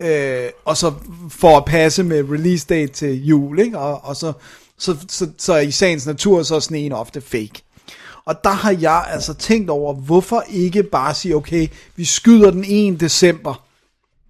[0.01, 0.93] Øh, og så
[1.29, 3.79] for at passe med release date til jul, ikke?
[3.79, 4.33] Og, og så,
[4.77, 7.61] så, så, så i sagens natur, så er sneen ofte fake.
[8.25, 12.65] Og der har jeg altså tænkt over, hvorfor ikke bare sige, okay, vi skyder den
[12.67, 12.99] 1.
[12.99, 13.63] december,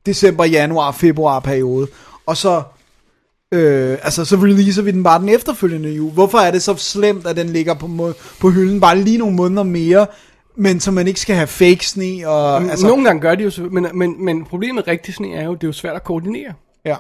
[0.06, 1.88] december, januar, februar periode,
[2.26, 2.64] og så
[3.54, 6.12] Øh, altså, så releaser vi den bare den efterfølgende jul.
[6.12, 9.36] Hvorfor er det så slemt, at den ligger på, må- på hylden bare lige nogle
[9.36, 10.08] måneder mere,
[10.56, 12.28] men så man ikke skal have fake sne?
[12.28, 15.14] Og, Altså, altså, Nogle gange gør de jo så, men, men, men problemet med rigtig
[15.14, 16.54] sne er jo, det er jo svært at koordinere.
[16.86, 16.96] ja.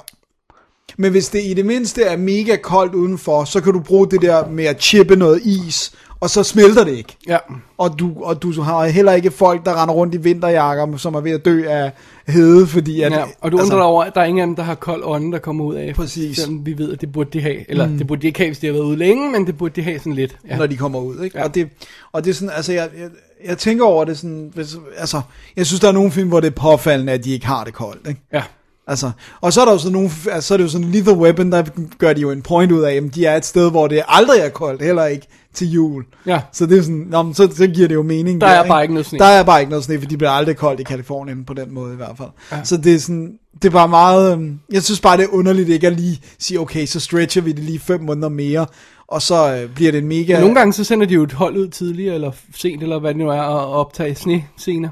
[0.97, 4.21] Men hvis det i det mindste er mega koldt udenfor, så kan du bruge det
[4.21, 7.17] der med at chippe noget is, og så smelter det ikke.
[7.27, 7.37] Ja.
[7.77, 11.21] Og du, og du har heller ikke folk, der render rundt i vinterjakker, som er
[11.21, 11.91] ved at dø af
[12.27, 13.11] hede, fordi at...
[13.11, 15.03] Ja, og du undrer dig over, at der er ingen af dem, der har kold
[15.03, 15.95] ånde, der kommer ud af.
[15.95, 16.37] Præcis.
[16.37, 17.69] Selvom vi ved, at det burde de have.
[17.71, 17.97] Eller mm.
[17.97, 19.81] det burde de ikke have, hvis de har været ude længe, men det burde de
[19.81, 20.37] have sådan lidt.
[20.49, 20.57] Ja.
[20.57, 21.37] når de kommer ud, ikke?
[21.37, 21.43] Ja.
[21.43, 21.69] Og, det,
[22.11, 23.09] og det er sådan, altså, jeg, jeg,
[23.45, 25.21] jeg tænker over det sådan, hvis, altså,
[25.55, 27.73] jeg synes, der er nogle film, hvor det er påfaldende, at de ikke har det
[27.73, 28.21] koldt, ikke?
[28.33, 28.43] ja.
[28.87, 31.13] Altså, og så er der jo sådan nogle, altså, så er det jo sådan Lethal
[31.13, 31.63] Weapon, der
[31.97, 34.39] gør de jo en point ud af, at de er et sted, hvor det aldrig
[34.39, 36.03] er koldt, heller ikke til jul.
[36.25, 36.41] Ja.
[36.51, 38.41] Så det er sådan, nå, men så, så giver det jo mening.
[38.41, 39.19] Der er bare ikke noget sne.
[39.19, 41.73] Der er bare ikke noget sne, for de bliver aldrig koldt i Kalifornien på den
[41.73, 42.29] måde i hvert fald.
[42.51, 42.63] Ja.
[42.63, 45.69] Så det er sådan, det er bare meget, øhm, jeg synes bare, det er underligt
[45.69, 48.65] ikke at lige sige, okay, så stretcher vi det lige fem måneder mere,
[49.07, 50.39] og så øh, bliver det en mega...
[50.39, 53.17] Nogle gange så sender de jo et hold ud tidligere, eller sent, eller hvad det
[53.17, 54.89] nu er, og optage sne-scener.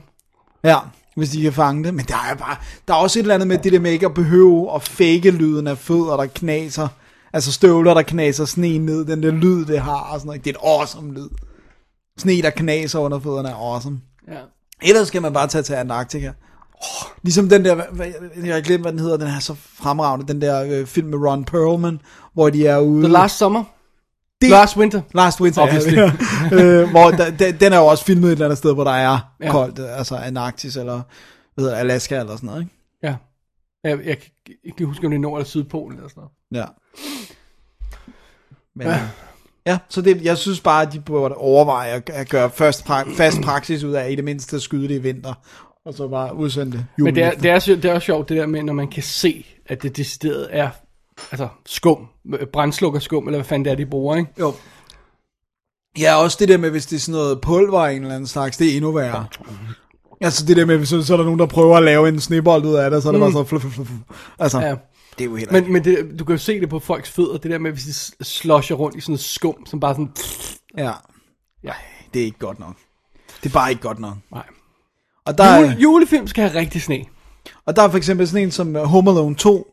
[0.64, 0.78] Ja,
[1.16, 1.94] hvis de kan fange det.
[1.94, 2.56] Men der er bare,
[2.88, 5.32] der er også et eller andet med det der med ikke at behøve at fake
[5.32, 6.88] lyden af fødder, der knaser.
[7.34, 10.46] Altså støvler, der knaser sne ned, den der lyd, det har, og sådan noget.
[10.46, 11.28] Det er et awesome lyd.
[12.18, 14.00] Sne, der knaser under fødderne, er awesome.
[14.28, 14.40] Ja.
[14.82, 16.32] Ellers skal man bare tage til Antarktika.
[16.74, 17.76] Oh, ligesom den der,
[18.46, 21.18] jeg har glemt, hvad den hedder, den er så fremragende, den der øh, film med
[21.30, 22.00] Ron Perlman,
[22.34, 23.04] hvor de er ude...
[23.04, 23.64] The Last Summer.
[24.42, 25.02] Det- Last Winter.
[25.14, 25.96] Last Winter, Obviously.
[25.98, 26.12] ja.
[26.64, 28.92] øh, hvor der, den, den er jo også filmet et eller andet sted, hvor der
[28.92, 29.52] er Ja.
[29.52, 31.02] koldt, altså Antarktis eller
[31.56, 32.74] hvad hedder Alaska eller sådan noget, ikke?
[33.04, 33.16] Ja.
[33.84, 36.66] Jeg, jeg kan ikke huske, om det er Nord- eller Sydpolen eller sådan noget.
[36.68, 36.72] Ja.
[38.76, 39.00] Men, ja.
[39.66, 43.18] ja, så det, jeg synes bare, at de burde overveje at, at gøre først pra-
[43.18, 45.34] fast praksis ud af, i det mindste at skyde det i vinter,
[45.86, 48.38] og så bare udsende det Men det er, det, er, det er også sjovt, det
[48.38, 50.70] der med, når man kan se, at det decideret er
[51.32, 52.08] altså skum,
[52.54, 54.32] brændslukker skum, eller hvad fanden det er, de bruger, ikke?
[54.40, 54.54] Jo.
[56.00, 58.28] Ja, også det der med, hvis det er sådan noget pulver af en eller anden
[58.28, 59.26] slags, det er endnu værre.
[60.22, 62.20] Altså det der med, hvis så, så er der nogen, der prøver at lave en
[62.20, 63.90] snebold ud af det, så er det bare så fluff, fluff, fluff.
[64.40, 64.66] Altså, Mm.
[64.66, 64.76] Ja.
[65.18, 67.38] Det er jo helt Men, men det, du kan jo se det på folks fødder,
[67.38, 67.84] det der med, hvis
[68.20, 70.12] de slosher rundt i sådan noget skum, som bare sådan...
[70.78, 70.92] Ja,
[71.64, 71.74] Ja,
[72.14, 72.76] det er ikke godt nok.
[73.44, 74.18] Det er bare ikke godt nok.
[74.32, 74.44] nej.
[75.26, 77.06] Og der, er, Jule, julefilm skal have rigtig sne.
[77.66, 79.68] og der er for eksempel sådan en som uh, Home Alone 2,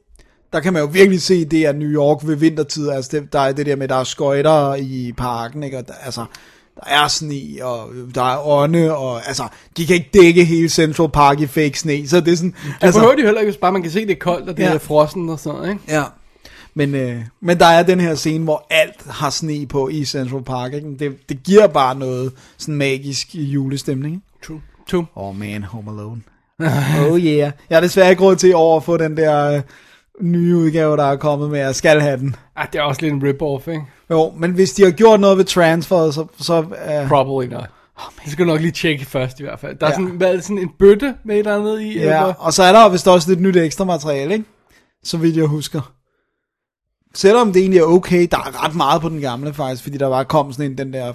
[0.52, 3.40] der kan man jo virkelig se, det er New York ved vintertid, altså det, der
[3.40, 5.78] er det der med, der er skøjter i parken, ikke?
[5.78, 6.24] Og der, altså,
[6.74, 11.08] der er sne, og der er ånde, og altså, de kan ikke dække hele Central
[11.08, 13.60] Park i fake sne, så det er sådan, Det altså, behøver de heller ikke, hvis
[13.60, 14.74] bare man kan se, det er koldt, og det Ja.
[14.74, 15.80] er frossen og sådan ikke?
[15.88, 16.02] Ja.
[16.74, 20.42] Men, øh, men der er den her scene, hvor alt har sne på i Central
[20.42, 20.72] Park.
[20.74, 20.88] Ikke?
[20.98, 24.14] Det, det giver bare noget sådan magisk julestemning.
[24.14, 24.26] Ikke?
[24.46, 24.60] True.
[24.90, 25.06] True.
[25.14, 26.20] Oh man, Home Alone.
[27.10, 27.52] oh yeah.
[27.70, 29.62] Jeg har desværre ikke råd til over at få den der øh,
[30.20, 32.36] nye udgave, der er kommet med, jeg skal have den.
[32.56, 33.82] Ah, det er også lidt en rip-off, ikke?
[34.10, 37.64] Jo, men hvis de har gjort noget ved transferet, så, så, øh, Probably not.
[38.24, 39.76] Det skal du nok lige tjekke først i hvert fald.
[39.78, 39.94] Der er Ja.
[39.96, 41.94] sådan, hvad, sådan en bøtte med et eller andet i.
[41.98, 44.44] Ja, eller- og så er der vist også lidt nyt ekstra materiale, ikke?
[45.04, 45.92] Så vidt jeg husker.
[47.14, 50.08] Selvom det egentlig er okay, der er ret meget på den gamle faktisk, fordi der
[50.10, 51.12] bare kom sådan en, den der...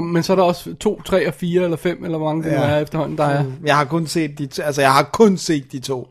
[0.00, 2.56] Men så er der også 2, 3 og 4 eller 5, eller hvor mange Ja.
[2.56, 3.44] nu er efterhånden, der er.
[3.64, 6.08] Jeg har kun set de, to- altså jeg har kun set de to.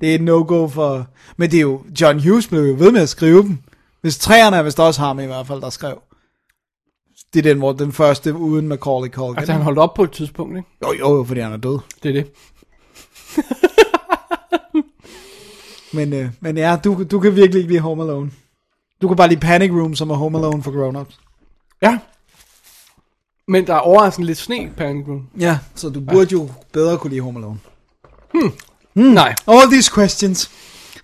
[0.00, 1.06] Det er et no-go for...
[1.36, 3.58] Men det er jo, John Hughes blev jo ved med at skrive dem.
[4.00, 6.02] Hvis træerne er vist også ham i hvert fald, der skrev.
[7.32, 9.38] Det er den, hvor den første uden Macaulay Culkin.
[9.38, 10.68] Altså han holdt op på et tidspunkt, ikke?
[10.84, 11.78] Jo, jo, jo, fordi han er død.
[12.02, 12.30] Det er det.
[15.92, 18.30] Men, øh, men ja, du, du kan virkelig ikke lide Home Alone.
[19.02, 21.20] Du kan bare lide Panic Room, som er Home Alone for grown-ups.
[21.82, 21.98] Ja.
[23.48, 25.28] Men der er overraskende lidt sne i Panic Room.
[25.38, 27.58] Ja, så du burde jo bedre kunne lide Home Alone.
[29.00, 29.06] Mm.
[29.06, 30.50] Nej, All these questions.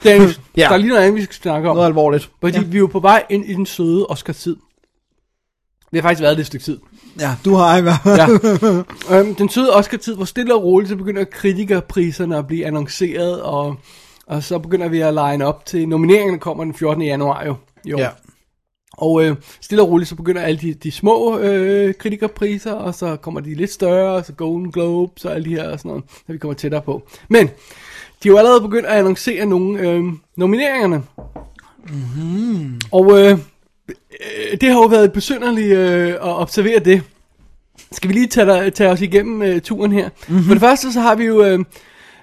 [0.02, 0.62] Dennis, Ja.
[0.62, 1.76] der er lige noget andet, vi skal snakke om.
[1.76, 2.30] Noget alvorligt.
[2.40, 2.64] Fordi ja.
[2.64, 4.56] vi er jo på vej ind i den søde Oscar-tid.
[5.90, 6.78] Det har faktisk været det et stykke tid.
[7.20, 8.16] Ja, du har i hvert fald.
[9.10, 9.18] Ja.
[9.18, 13.76] øhm, den søde Oscar-tid, hvor stille og roligt, så begynder kritikerpriserne at blive annonceret, og,
[14.26, 17.02] og så begynder vi at line op til nomineringerne kommer den 14.
[17.02, 17.54] januar jo.
[17.84, 17.98] jo.
[17.98, 18.08] Ja.
[18.92, 23.16] Og øh, stille og roligt, så begynder alle de, de små øh, kritikerpriser, og så
[23.16, 26.04] kommer de lidt større, og så Golden Globes og alle de her og sådan noget,
[26.08, 27.08] så vi kommer tættere på.
[27.28, 27.50] Men
[28.26, 30.04] de er jo allerede begyndt at annoncere nogle øh,
[30.36, 31.02] nomineringerne.
[31.88, 32.80] Mm-hmm.
[32.92, 33.38] Og øh,
[33.88, 37.02] øh, det har jo været besynderligt øh, at observere det.
[37.92, 40.08] Skal vi lige tage, dig, tage os igennem øh, turen her?
[40.28, 40.44] Mm-hmm.
[40.44, 41.58] For det første så har vi jo øh,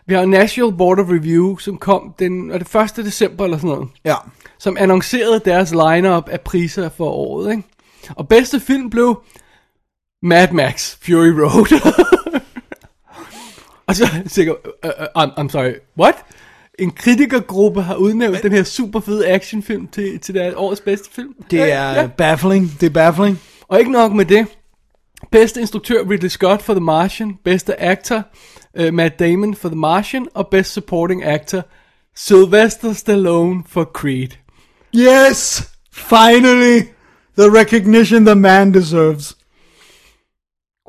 [0.08, 3.06] vi har National Board of Review, som kom den, er det 1.
[3.06, 4.16] december eller sådan noget Ja.
[4.60, 7.64] som annoncerede deres lineup af priser for året, ikke?
[8.10, 9.22] Og bedste film blev
[10.24, 11.94] Mad Max Fury Road.
[14.02, 16.16] og så sikkert, uh, uh, I'm, I'm sorry, what?
[16.80, 21.34] En kritikergruppe har udnævnt den her super fede actionfilm til, til deres årets bedste film.
[21.52, 22.08] Det Ja, er ja.
[22.08, 22.72] baffling.
[22.80, 23.40] Det er baffling.
[23.68, 24.48] Og ikke nok med det.
[25.32, 27.34] Bedste instruktør Ridley Scott for The Martian.
[27.46, 28.24] Bedste actor
[28.80, 30.28] uh, Matt Damon for The Martian.
[30.34, 31.62] Og Best Supporting Actor
[32.16, 34.28] Sylvester Stallone for Creed.
[34.96, 35.70] Yes!
[35.94, 36.80] Finally!
[37.38, 39.38] The recognition the man deserves.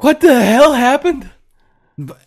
[0.05, 1.23] What the hell happened?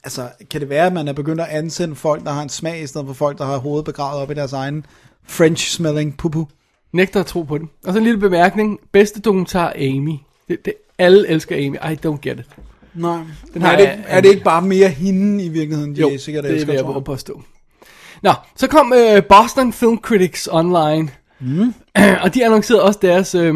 [0.04, 2.82] Altså, kan det være, at man er begyndt at ansende folk, der har en smag,
[2.84, 4.86] i stedet for folk, der har hovedet begravet op i deres egen
[5.28, 6.48] French-smelling pupu?
[6.94, 7.70] Nægter at tro på den.
[7.86, 8.80] Og så en lille bemærkning.
[8.92, 10.16] Bedste dokumentar Amy.
[10.48, 11.76] Det, det, alle elsker Amy.
[11.76, 12.46] I don't get it.
[12.94, 13.20] Nej.
[13.54, 16.18] Den er, har det, er det ikke bare mere hende i virkeligheden, de Jo, er
[16.18, 17.44] sikkert det elsker, vil jeg våge påstå.
[18.24, 21.10] Nå, så kom øh, Boston Film Critics online.
[21.40, 21.74] Mm.
[22.24, 23.56] og de annoncerede også deres, øh,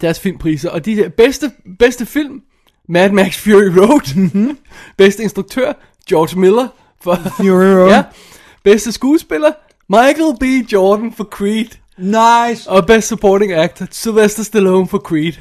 [0.00, 0.70] deres filmpriser.
[0.70, 2.42] Og de bedste, bedste film,
[2.88, 4.16] Mad Max Fury Road.
[4.16, 4.58] Mhm.
[4.98, 5.72] bedste instruktør,
[6.08, 6.68] George Miller.
[7.02, 7.90] For, Fury Road.
[7.94, 8.04] ja.
[8.64, 9.52] Bedste skuespiller,
[9.88, 10.72] Michael B.
[10.72, 11.66] Jordan for Creed.
[11.98, 12.70] Nice!
[12.70, 15.32] Og Best Supporting Actor, Sylvester Stallone for Creed.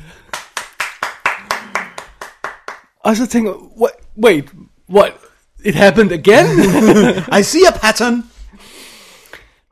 [3.00, 3.92] Og så tænker jeg, what,
[4.24, 4.54] wait,
[4.90, 5.14] what,
[5.66, 6.46] it happened again?
[7.40, 8.24] I see a pattern!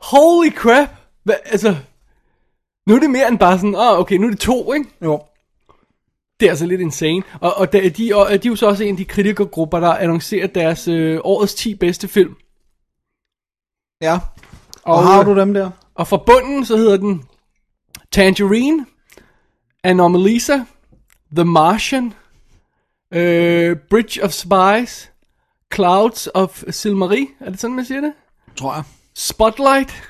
[0.02, 0.90] Holy crap!
[1.24, 1.76] Hva, altså,
[2.88, 4.86] nu er det mere end bare sådan, ah, okay, nu er det to, ikke?
[5.04, 5.22] Jo.
[6.40, 7.24] Det er altså lidt insane.
[7.42, 9.94] Og, og de, de, og de er jo så også en af de kritikergrupper, der
[9.94, 12.36] annoncerer deres øh, årets 10 bedste film.
[14.02, 14.20] Ja.
[14.84, 15.70] Og, Og, har du dem der?
[15.96, 17.24] Og fra bunden, så hedder den
[18.12, 18.86] Tangerine,
[19.84, 20.60] Anomalisa,
[21.36, 22.14] The Martian,
[23.12, 25.12] øh, Bridge of Spies,
[25.74, 28.14] Clouds of Silmarie, er det sådan, man siger det?
[28.56, 28.84] Tror jeg.
[29.16, 30.04] Spotlight,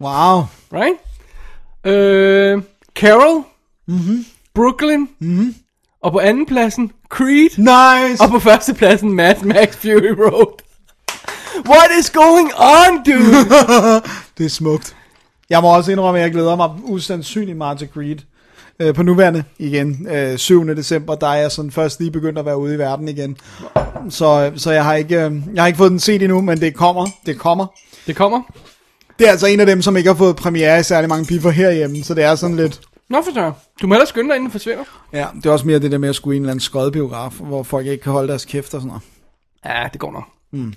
[0.00, 0.42] Wow.
[0.72, 0.98] right?
[1.84, 2.62] Øh,
[2.94, 3.44] Carol,
[3.86, 4.24] mm-hmm.
[4.54, 5.54] Brooklyn, mm-hmm.
[6.02, 8.22] og på anden pladsen Creed, Nice!
[8.22, 10.62] og på første pladsen Mad Max Fury Road.
[11.68, 13.50] What is going on, dude?
[14.38, 14.96] Det er smukt.
[15.50, 18.16] Jeg må også indrømme, at jeg glæder mig usandsynligt meget til Creed.
[18.80, 20.66] Øh, på nuværende igen, øh, 7.
[20.66, 23.36] december, der er jeg sådan først lige begyndt at være ude i verden igen.
[24.10, 26.74] Så, så jeg, har ikke, øh, jeg har ikke fået den set endnu, men det
[26.74, 27.06] kommer.
[27.26, 27.66] Det kommer.
[28.06, 28.42] det kommer.
[29.18, 31.50] Det er altså en af dem, som ikke har fået premiere i særlig mange piffer
[31.50, 32.80] herhjemme, så det er sådan lidt...
[33.14, 33.52] Nå for så.
[33.82, 34.84] Du må hellere skynde dig, inden den forsvinder.
[35.12, 37.32] Ja, det er også mere det der med at skulle i en eller anden skodbiograf,
[37.32, 39.02] hvor folk ikke kan holde deres kæft og sådan noget.
[39.64, 40.24] Ja, det går nok.
[40.52, 40.74] Mm.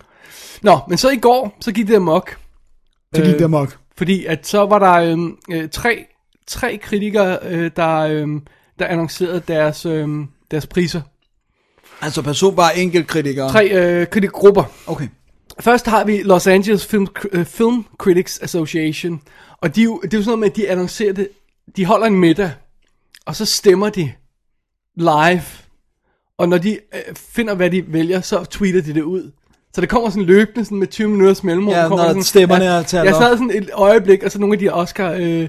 [0.61, 2.37] Nå, men så i går, så gik det amok.
[3.15, 3.77] Så gik Øh, det amok.
[3.97, 6.05] Fordi at så var der øhm, øh, tre,
[6.47, 8.41] tre kritikere, øh, der, øhm,
[8.79, 11.01] der annoncerede deres, øhm, deres priser.
[12.01, 13.49] Altså person bare enkelt kritikere.
[13.49, 14.63] Tre øh, kritikergrupper.
[14.87, 15.07] Okay.
[15.59, 19.21] Først har vi Los Angeles Film, øh, Film Critics Association.
[19.61, 21.29] Og de, det er jo sådan noget med, at de annoncerer det.
[21.77, 22.51] De holder en middag,
[23.25, 24.11] og så stemmer de
[24.95, 25.41] live.
[26.37, 29.31] Og når de øh, finder, hvad de vælger, så tweeter de det ud.
[29.73, 31.73] Så det kommer sådan løbende sådan med 20 minutters mellemrum.
[31.73, 34.53] Ja, kommer når sådan, stemmerne er talt Jeg sad sådan et øjeblik, og så nogle
[34.53, 35.47] af de Oscar øh,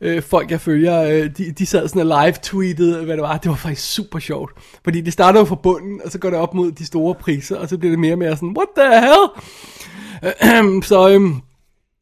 [0.00, 3.36] øh, folk, jeg følger, øh, de, de sad sådan og live-tweetede, hvad det var.
[3.36, 4.52] Det var faktisk super sjovt.
[4.84, 7.56] Fordi det starter jo fra bunden, og så går det op mod de store priser,
[7.56, 10.82] og så bliver det mere og mere sådan, what the hell?
[10.90, 11.40] så, øhm,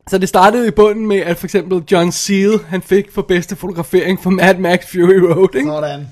[0.08, 3.56] så det startede i bunden med, at for eksempel John Seal, han fik for bedste
[3.56, 5.68] fotografering for Mad Max Fury Road, ikke?
[5.68, 6.06] Sådan.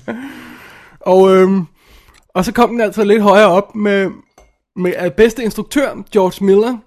[0.99, 1.65] Og, øhm,
[2.29, 4.09] og så kom den altså lidt højere op med,
[4.75, 6.77] med at bedste instruktør, George Miller,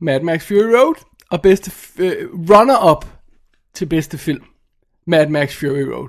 [0.00, 0.94] Mad Max Fury Road,
[1.30, 3.06] og bedste øh, runner-up
[3.74, 4.42] til bedste film,
[5.06, 6.08] Mad Max Fury Road.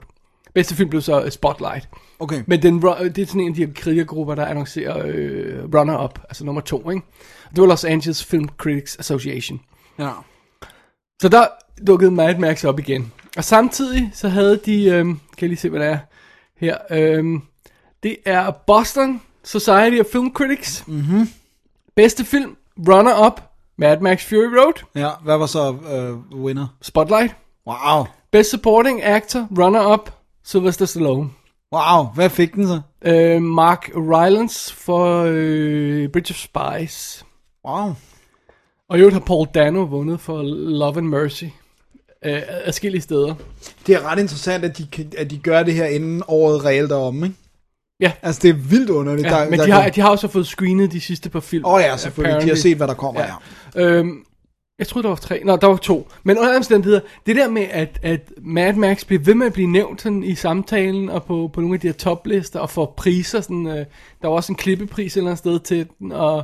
[0.53, 1.89] Bedste film blev så uh, Spotlight.
[2.19, 2.43] Okay.
[2.47, 6.61] Men den, det er sådan en af de kritikergrupper, der annoncerer øh, runner-up, altså nummer
[6.61, 7.01] to, ikke?
[7.49, 9.61] Det var Los Angeles Film Critics Association.
[9.99, 10.11] Ja.
[11.21, 11.47] Så der
[11.87, 13.11] dukkede Mad Max op igen.
[13.37, 15.97] Og samtidig så havde de, øhm, kan jeg lige se hvad det er
[16.57, 17.41] her, øhm,
[18.03, 20.83] det er Boston Society of Film Critics.
[20.87, 21.29] Mm-hmm.
[21.95, 23.41] Bedste film, runner-up,
[23.77, 26.67] Mad Max Fury Road, Ja, hvad var så øh, winner?
[26.81, 27.35] Spotlight.
[27.67, 28.05] Wow.
[28.31, 30.09] Best Supporting Actor, runner-up,
[30.43, 31.29] Sylvester Stallone.
[31.73, 32.81] Wow, hvad fik den så?
[33.01, 37.25] Øh, Mark Rylance for øh, Bridge of Spies.
[37.67, 37.93] Wow.
[38.89, 40.41] Og i øvrigt har Paul Dano vundet for
[40.79, 41.43] Love and Mercy.
[42.25, 43.35] Øh, adskillige steder.
[43.87, 46.95] Det er ret interessant, at de, at de gør det her inden året reelt er
[46.95, 47.35] om, ikke?
[47.99, 49.27] Ja, Altså, det er vildt underligt.
[49.27, 51.65] ja men de har, de har også fået screenet de sidste par film.
[51.65, 52.31] Åh oh, ja, selvfølgelig.
[52.31, 52.61] De har apparently.
[52.61, 53.33] set, hvad der kommer, ja.
[53.75, 53.81] Ja.
[53.81, 54.25] Øhm,
[54.79, 55.41] jeg troede, der var tre.
[55.45, 56.07] Nå, der var to.
[56.23, 59.67] Men under omstændigheder, det der med, at, at Mad Max bliver ved med at blive
[59.67, 63.41] nævnt sådan, i samtalen og på, på nogle af de her toplister og får priser.
[63.41, 63.85] Sådan, øh,
[64.21, 66.11] der var også en klippepris et eller andet sted til den.
[66.11, 66.43] Og,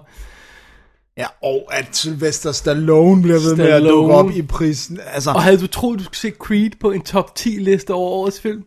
[1.18, 5.00] Ja, og at Sylvester Stallone bliver ved med at dukke op i prisen.
[5.14, 8.12] Altså, og havde du troet, du skulle se Creed på en top 10 liste over
[8.12, 8.64] årets film?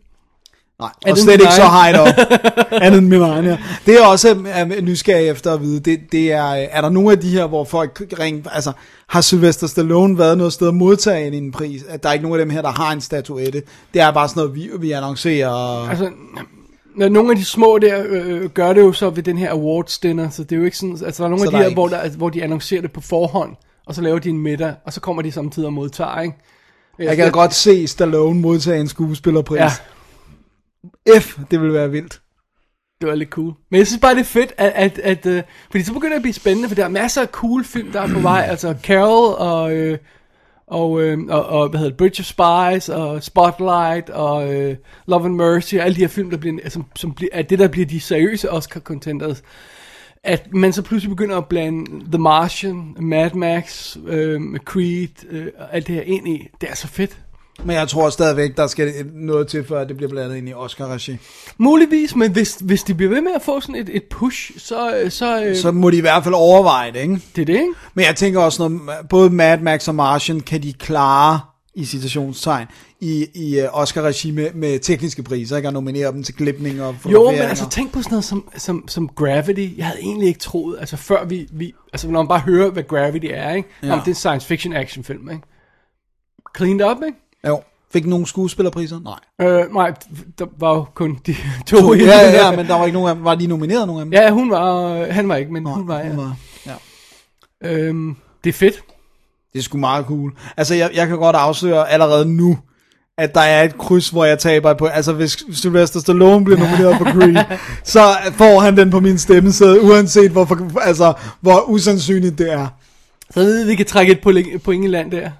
[0.81, 2.09] nej, er og det slet ikke så high up.
[2.85, 3.59] Andet end min egen, ja.
[3.87, 5.81] Det er også øh, nysgerrig efter at vide.
[5.81, 8.73] Det, det er, øh, er der nogle af de her, hvor folk ring, altså,
[9.09, 11.83] har Sylvester Stallone været noget sted at modtage en pris?
[11.89, 13.63] At der er ikke nogen af dem her, der har en statuette.
[13.95, 15.89] Det er bare sådan noget, vi, vi annoncerer.
[15.89, 16.11] Altså,
[16.95, 20.31] nogle af de små der øh, gør det jo så ved den her awards dinner,
[20.31, 21.67] så det er jo ikke sådan, altså der er nogle Så af de er her,
[21.69, 24.75] ikke- hvor, der, hvor de annoncerer det på forhånd, og så laver de en middag,
[24.85, 26.37] og så kommer de samtidig og modtager, ikke?
[26.99, 29.61] Jeg kan godt se Stallone modtage en skuespillerpris.
[31.07, 32.21] Ja, F, det vil være vildt.
[33.01, 33.53] det var lidt cool.
[33.71, 36.17] Men jeg synes bare, det er fedt, at, at, at øh, fordi så begynder det
[36.17, 38.75] at blive spændende, for der er masser af cool film, der er på vej, altså
[38.83, 39.99] Carol og, øh,
[40.67, 45.25] og, øh, og, og, hvad hedder det, Bridge of Spies, og Spotlight, og øh, Love
[45.25, 47.69] and Mercy, og alle de her film, der bliver, som, som bliver, er det der
[47.69, 49.43] bliver de seriøse Oscar-contenders,
[50.23, 55.75] at man så pludselig begynder at blande The Martian, Mad Max, øh, Creed, øh, og
[55.75, 57.24] alt det her ind i, det er så fedt.
[57.65, 61.17] Men jeg tror stadigvæk, der skal noget til, før det bliver blandet ind i Oscar-regi.
[61.59, 64.97] Muligvis, men hvis, hvis de bliver ved med at få sådan et, et push, så,
[64.97, 67.21] øh, så, øh, Så må de i hvert fald overveje det, ikke?
[67.37, 67.73] det er det, ikke?
[67.95, 71.41] Men jeg tænker også, når både Mad Max og Martian kan de klare
[71.75, 72.67] i citationstegn
[73.01, 75.69] i, i uh, Oscar-regi med, med tekniske priser, ikke?
[75.69, 78.89] Og nominere dem til klipning og Jo, men altså tænk på sådan noget som, som,
[78.89, 79.69] som Gravity.
[79.77, 82.83] Jeg havde egentlig ikke troet, altså før vi, vi altså når man bare hører, hvad
[82.83, 83.69] Gravity er, ikke?
[83.83, 83.87] Ja.
[83.87, 83.93] Ja.
[83.93, 85.43] Om det er en science fiction action film, ikke?
[86.57, 87.19] Cleaned up, ikke?
[87.47, 87.63] Jo.
[87.93, 89.01] Fik nogle skuespillerpriser?
[89.01, 89.49] Nej.
[89.49, 89.93] Øh, nej,
[90.39, 91.77] der var jo kun de to.
[91.77, 93.25] To, ja, ja, men der var ikke nogen af dem.
[93.25, 94.13] Var de nomineret, nogen af dem?
[94.13, 96.09] Ja, hun var, øh, han var ikke, men hun var, ja.
[96.09, 96.37] hun var.
[96.67, 96.75] ja.
[97.71, 98.83] Øhm, det er fedt.
[99.53, 100.33] Det er sgu meget cool.
[100.57, 102.59] Altså, jeg, jeg kan godt afsløre allerede nu,
[103.19, 104.87] at der er et kryds, hvor jeg taber på.
[104.87, 107.59] Altså, hvis Sylvester Stallone bliver nomineret for Creed,
[107.95, 108.01] så
[108.33, 112.67] får han den på min stemmeseddel, uanset hvor, altså, hvor usandsynligt det er.
[113.31, 115.31] Så ved vi, vi kan trække et point i land der.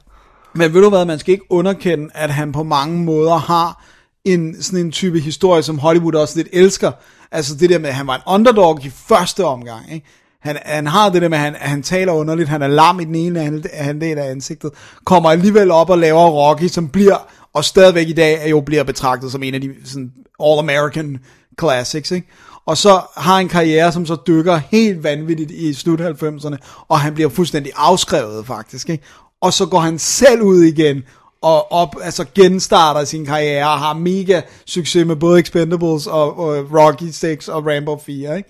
[0.55, 3.85] Men ved du hvad, man skal ikke underkende, at han på mange måder har
[4.25, 6.93] en sådan en type historie, som Hollywood også lidt elsker.
[7.33, 10.07] Altså det der med, at han var en underdog i første omgang, ikke?
[10.41, 13.01] Han, han har det der med, at han, at han taler underligt, han er lam
[13.01, 14.71] i den ene han, han del af ansigtet,
[15.05, 17.17] kommer alligevel op og laver Rocky, som bliver,
[17.53, 20.13] og stadigvæk i dag er jo bliver betragtet som en af de sådan,
[20.43, 21.19] all-American
[21.61, 22.29] classics, ikke?
[22.67, 26.57] Og så har en karriere, som så dykker helt vanvittigt i slut 90'erne,
[26.89, 29.05] og han bliver fuldstændig afskrevet faktisk, ikke?
[29.45, 31.03] Og så går han selv ud igen,
[31.43, 36.67] og op, altså genstarter sin karriere, og har mega succes med både Expendables og, og
[36.73, 38.49] Rocky 6 og Rambo 4, ikke?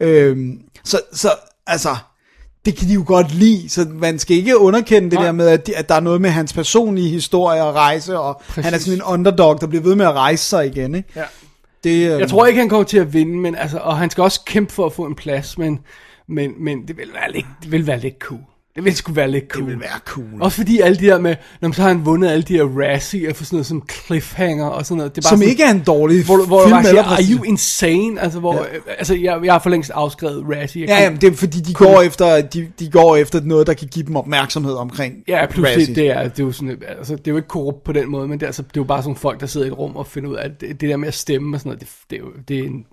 [0.00, 1.30] Øhm, så, så,
[1.66, 1.96] altså,
[2.64, 5.24] det kan de jo godt lide, så man skal ikke underkende det Nej.
[5.24, 8.42] der med, at, de, at der er noget med hans personlige historie og rejse, og
[8.48, 8.64] Præcis.
[8.64, 11.08] han er sådan en underdog, der bliver ved med at rejse sig igen, ikke?
[11.16, 11.24] Ja.
[11.84, 14.22] Det, øhm, Jeg tror ikke, han kommer til at vinde, men altså, og han skal
[14.22, 15.78] også kæmpe for at få en plads, men,
[16.28, 18.40] men, men det, vil være lidt, det vil være lidt cool.
[18.76, 19.60] Det ville sgu være lidt cool.
[19.62, 20.42] Det ville være cool.
[20.42, 22.64] Også fordi alle de der med, når man så har han vundet alle de her
[22.64, 25.16] Razzie for sådan noget som Cliffhanger og sådan noget.
[25.16, 26.74] Det er bare Som sådan, ikke er en dårlig hvor, hvor film.
[26.76, 28.20] man siger, are you insane?
[28.20, 28.60] Altså, hvor, Ja.
[28.60, 28.92] ja.
[28.98, 30.84] altså jeg, jeg har for længst afskrevet Razzie.
[30.88, 33.88] Ja, jamen, det er fordi, de går, efter, de, de går efter noget, der kan
[33.88, 35.94] give dem opmærksomhed omkring Ja, pludselig, Razzie.
[35.94, 38.28] det er, det er jo sådan, altså, det er jo ikke korrupt på den måde,
[38.28, 39.96] men det er, altså, det er jo bare sådan folk, der sidder i et rum
[39.96, 41.88] og finder ud af, at det, det der med at stemme og sådan noget, det,
[42.10, 42.84] det er jo, det er en,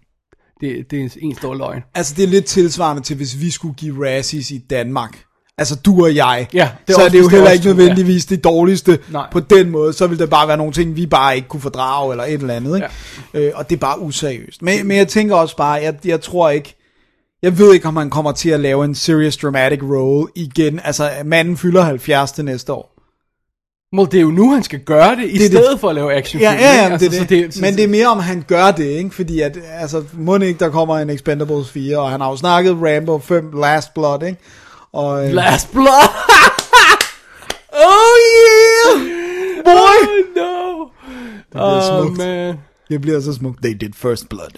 [0.61, 1.81] det, det er en stor løgn.
[1.95, 5.23] Altså, det er lidt tilsvarende til, hvis vi skulle give Razzies i Danmark.
[5.59, 6.47] Altså, du og jeg.
[6.53, 9.27] Ja, det så er det jo det er heller ikke nødvendigvis det dårligste Nej.
[9.31, 9.93] på den måde.
[9.93, 12.53] Så vil det bare være nogle ting, vi bare ikke kunne fordrage, eller et eller
[12.53, 12.75] andet.
[12.75, 12.87] Ikke?
[13.33, 13.39] Ja.
[13.39, 14.61] Øh, og det er bare useriøst.
[14.61, 16.75] Men, men jeg tænker også bare, jeg, jeg tror ikke,
[17.43, 20.79] jeg ved ikke, om han kommer til at lave en serious dramatic role igen.
[20.83, 22.95] Altså, manden fylder 70 til næste år.
[23.97, 25.79] Well, det er jo nu, han skal gøre det, i Det stedet det.
[25.79, 27.53] for at lave action Ja, ja, ja, altså, det så det.
[27.53, 29.09] så- Men det er mere, om han gør det, ikke?
[29.09, 32.77] Fordi at, altså, må ikke, der kommer en Expendables 4, og han har jo snakket
[32.81, 34.37] Rambo 5 Last Blood, ikke?
[34.93, 35.85] Og, øh, Last Blood!
[37.87, 39.01] oh yeah!
[39.65, 40.07] Boy!
[40.07, 40.85] Oh, no!
[41.51, 42.17] bliver Oh, smukt.
[42.17, 42.55] man.
[42.89, 43.63] Det bliver så smukt.
[43.63, 44.49] They did first blood.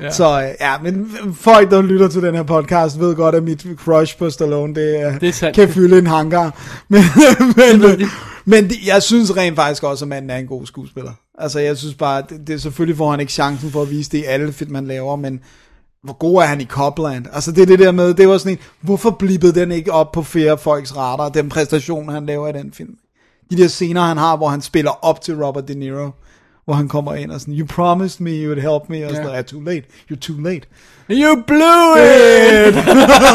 [0.00, 0.10] Ja.
[0.10, 3.66] Så øh, ja, men folk, der lytter til den her podcast, ved godt, at mit
[3.76, 6.62] crush på Stallone, det, øh, Det er kan fylde en hangar.
[6.88, 7.02] Men,
[7.56, 8.08] men,
[8.44, 11.12] men det, jeg synes rent faktisk også, at manden er en god skuespiller.
[11.38, 14.18] Altså, jeg synes bare, det, det selvfølgelig får han ikke chancen for at vise det
[14.18, 15.40] i alle film, man laver, men
[16.04, 17.26] hvor god er han i Copland?
[17.32, 20.12] Altså, det er det der med, det var sådan en, hvorfor blippede den ikke op
[20.12, 22.96] på flere folks radar, den præstation, han laver i den film?
[23.50, 26.10] De der scener, han har, hvor han spiller op til Robert De Niro,
[26.64, 29.30] hvor han kommer ind og sådan, you promised me you would help me, og sådan,
[29.30, 29.44] yeah.
[29.44, 29.82] too late,
[30.12, 30.66] you're too late.
[31.10, 32.76] You blew it!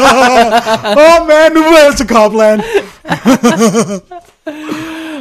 [1.04, 2.60] oh man, nu er jeg til Copland.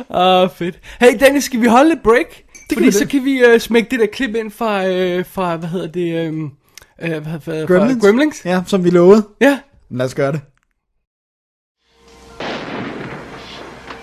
[0.10, 0.80] Åh, oh, fedt.
[1.00, 2.28] Hey Dennis, skal vi holde et break?
[2.70, 3.10] Det Fordi vi så det.
[3.10, 6.52] kan vi uh, smække det der klip ind fra, uh, fra hvad hedder det, um,
[7.04, 8.02] uh, hvad, hvad, Gremlins.
[8.02, 8.45] Fra Gremlins.
[8.45, 9.28] Ja, som vi lovede.
[9.41, 9.60] Ja.
[9.89, 10.41] Lad os gøre det.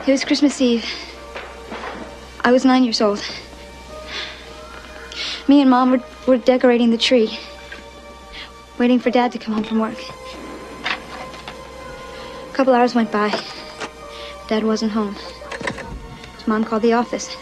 [0.07, 0.83] It was Christmas Eve.
[2.45, 3.19] I was nine years old.
[5.49, 7.29] Me and Mom were, were decorating the tree,
[8.79, 9.99] waiting for Dad to come home from work.
[12.51, 13.31] A couple hours went by.
[14.49, 15.17] Dad wasn't home.
[16.37, 17.37] His mom called the office.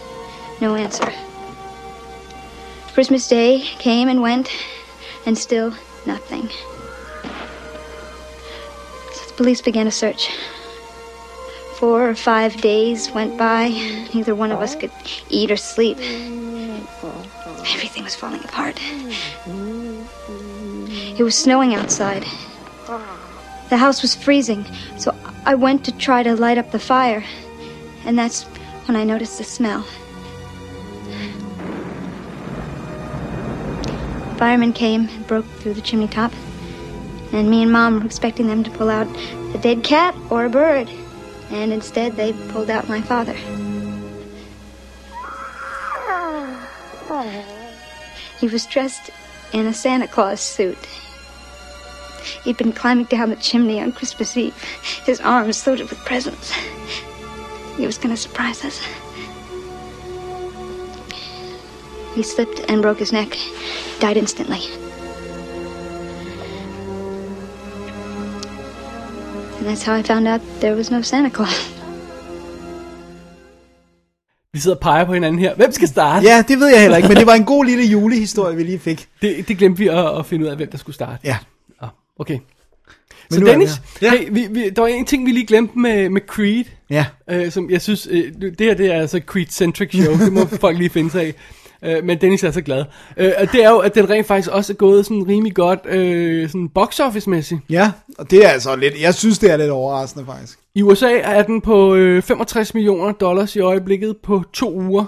[0.60, 1.12] No answer.
[2.94, 4.48] Christmas Day came and went,
[5.26, 5.74] and still
[6.06, 6.48] nothing.
[9.12, 10.30] So the police began a search.
[11.76, 13.68] Four or five days went by.
[14.14, 14.92] Neither one of us could
[15.28, 15.98] eat or sleep.
[17.72, 18.78] Everything was falling apart.
[21.18, 22.24] It was snowing outside.
[23.70, 24.64] The house was freezing,
[24.98, 25.14] so
[25.46, 27.24] I went to try to light up the fire.
[28.04, 28.44] And that's
[28.86, 29.84] when I noticed the smell.
[34.44, 36.30] Firemen came and broke through the chimney top.
[37.32, 39.06] And me and Mom were expecting them to pull out
[39.54, 40.86] a dead cat or a bird.
[41.48, 43.32] And instead, they pulled out my father.
[48.38, 49.08] He was dressed
[49.54, 50.76] in a Santa Claus suit.
[52.44, 54.54] He'd been climbing down the chimney on Christmas Eve,
[55.06, 56.52] his arms loaded with presents.
[57.78, 58.78] He was going to surprise us.
[62.16, 63.36] He slipped and broke his neck,
[64.00, 64.60] died instantly.
[69.58, 71.70] And that's how I found out there was no Santa Claus.
[74.52, 75.54] Vi sidder og peger på hinanden her.
[75.54, 76.26] Hvem skal starte?
[76.26, 78.78] Ja, det ved jeg heller ikke, men det var en god lille julehistorie, vi lige
[78.78, 79.08] fik.
[79.22, 81.18] Det, det glemte vi at, at finde ud af, hvem der skulle starte.
[81.24, 81.36] Ja.
[81.80, 81.88] Ah,
[82.18, 82.38] okay.
[83.30, 83.70] Men Så Dennis.
[84.02, 84.10] Ja.
[84.10, 86.64] hey, vi, vi, der var en ting, vi lige glemte med, med Creed.
[86.90, 87.06] Ja.
[87.30, 90.78] Øh, som jeg synes, øh, det her det er altså Creed-centric show, det må folk
[90.78, 91.34] lige finde sig af.
[91.84, 92.84] Øh, men Dennis er så glad.
[93.16, 95.80] Øh, og det er jo, at den rent faktisk også er gået sådan rimelig godt
[95.86, 97.60] øh, sådan box office-mæssigt.
[97.70, 100.58] Ja, og det er altså lidt, jeg synes, det er lidt overraskende faktisk.
[100.74, 105.04] I USA er den på øh, 65 millioner dollars i øjeblikket på to uger.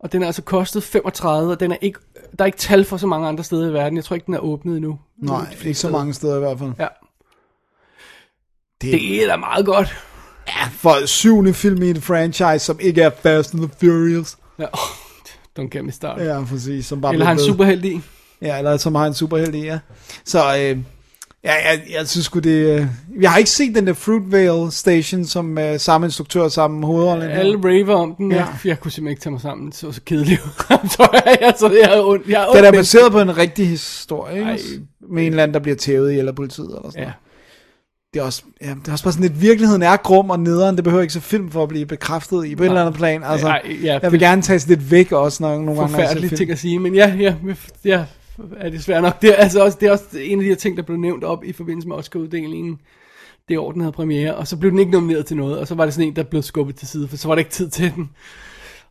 [0.00, 1.98] Og den er altså kostet 35, og den er ikke,
[2.38, 3.96] der er ikke tal for så mange andre steder i verden.
[3.96, 4.98] Jeg tror ikke, den er åbnet endnu.
[5.22, 6.70] Nej, ikke så mange steder i hvert fald.
[6.78, 6.86] Ja,
[8.82, 9.96] Det, det er da meget godt.
[10.72, 14.36] for syvende film i en franchise, som ikke er Fast and the Furious.
[14.58, 14.66] Ja,
[15.58, 16.26] don't get me started.
[16.26, 16.86] Ja, præcis.
[16.86, 18.00] Som bare Eller har en superheld i.
[18.42, 19.78] Ja, eller som har en superheld i, ja.
[20.24, 20.78] Så, øh,
[21.44, 22.50] ja, jeg, jeg synes sgu det...
[22.80, 22.86] Øh,
[23.20, 27.30] jeg har ikke set den der Fruitvale Station, som øh, samme instruktør, samme hovedrolle.
[27.30, 28.32] Alle raver om den.
[28.32, 28.36] Ja.
[28.36, 29.66] Jeg, jeg kunne simpelthen ikke tage mig sammen.
[29.66, 30.40] Det så så kedeligt
[30.94, 32.28] så jeg, jeg ondt.
[32.28, 34.50] Jeg har ondt Den er baseret på en rigtig historie, ikke?
[34.50, 34.58] Ej.
[35.10, 37.00] Med en eller anden, der bliver tævet i eller politiet eller sådan Ja.
[37.04, 37.14] noget.
[38.14, 40.76] Det er, også, ja, det er også bare sådan lidt, virkeligheden er grum og nederen,
[40.76, 43.24] det behøver ikke så film for at blive bekræftet i, på et eller andet plan.
[43.24, 46.36] Altså, Ej, ja, jeg vil gerne tage lidt væk også, når nogle gange film.
[46.36, 47.34] ting at sige, men ja, ja,
[47.84, 48.04] ja
[48.56, 49.22] er det svært nok.
[49.22, 51.24] Det er, altså også, det er også en af de her ting, der blev nævnt
[51.24, 52.78] op i forbindelse med Oscar-uddelingen.
[53.48, 55.74] det år, den havde premiere, og så blev den ikke nomineret til noget, og så
[55.74, 57.68] var det sådan en, der blev skubbet til side, for så var der ikke tid
[57.68, 58.10] til den.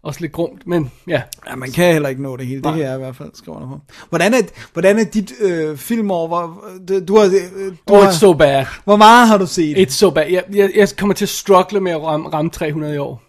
[0.03, 1.21] Også lidt grumt, men ja.
[1.49, 2.55] Ja, man kan heller ikke nå det hele.
[2.57, 2.75] Det Nej.
[2.75, 3.79] kan jeg i hvert fald skrive under på.
[4.09, 4.41] Hvordan er,
[4.73, 6.27] hvordan er dit øh, filmår?
[6.27, 8.65] Hvor, du, du har, øh, du Oh, har, it's so bad.
[8.83, 9.77] hvor meget har du set?
[9.77, 10.27] It's so bad.
[10.29, 13.21] Jeg, jeg, jeg kommer til at struggle med at ramme, ramme 300 i år.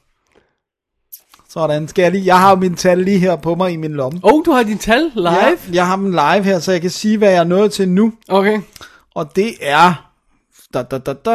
[1.49, 4.21] Sådan, skal jeg lige, jeg har min tal lige her på mig i min lomme.
[4.23, 5.29] Oh, du har din tal live?
[5.31, 7.89] Ja, jeg har dem live her, så jeg kan sige, hvad jeg er nået til
[7.89, 8.13] nu.
[8.29, 8.61] Okay.
[9.15, 10.07] Og det er...
[10.75, 11.31] Da, da, da, da,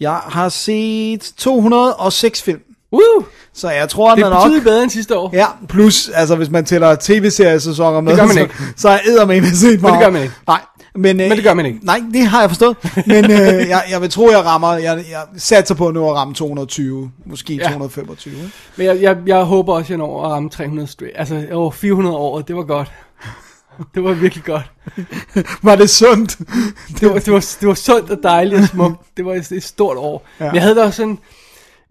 [0.00, 2.60] jeg har set 206 film.
[2.92, 3.24] Woo!
[3.54, 4.42] Så jeg tror, Det er nok...
[4.42, 5.30] betydeligt bedre end sidste år.
[5.32, 8.54] Ja, plus, altså hvis man tæller tv-seriesæsoner med, gør man så, ikke.
[8.76, 10.00] så er jeg med set meget.
[10.00, 10.34] gør man ikke.
[10.46, 10.60] Nej,
[10.94, 11.78] men, øh, Men det gør man ikke.
[11.82, 12.76] Nej, det har jeg forstået.
[13.06, 16.34] Men øh, jeg, jeg vil tro, jeg rammer, jeg, jeg satser på nu at ramme
[16.34, 17.62] 220, måske Ja.
[17.62, 17.68] ja.
[17.68, 18.34] 225.
[18.34, 18.50] Ikke?
[18.76, 21.14] Men jeg, jeg, jeg håber også, at jeg når at ramme 300 straight.
[21.18, 22.92] Altså, over 400 år, det var godt.
[23.94, 24.70] Det var virkelig godt.
[25.62, 26.38] Var det sundt?
[27.00, 28.96] Det var, det var, det var sundt og dejligt og smukt.
[29.16, 30.26] Det var et, et stort år.
[30.40, 30.44] Ja.
[30.44, 31.18] Men jeg havde da også sådan...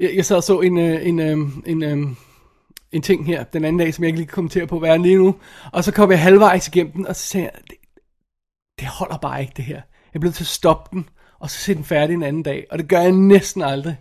[0.01, 2.07] Jeg, jeg sad og så en, øh, en, øh, en, øh,
[2.91, 4.97] en ting her den anden dag, som jeg ikke lige kan kommentere på, hvad er
[4.97, 5.35] lige nu.
[5.71, 7.77] Og så kom jeg halvvejs igennem den, og så sagde jeg, det,
[8.79, 9.81] det holder bare ikke det her.
[10.13, 12.65] Jeg blev til at stoppe den, og så se den færdig en anden dag.
[12.71, 13.97] Og det gør jeg næsten aldrig.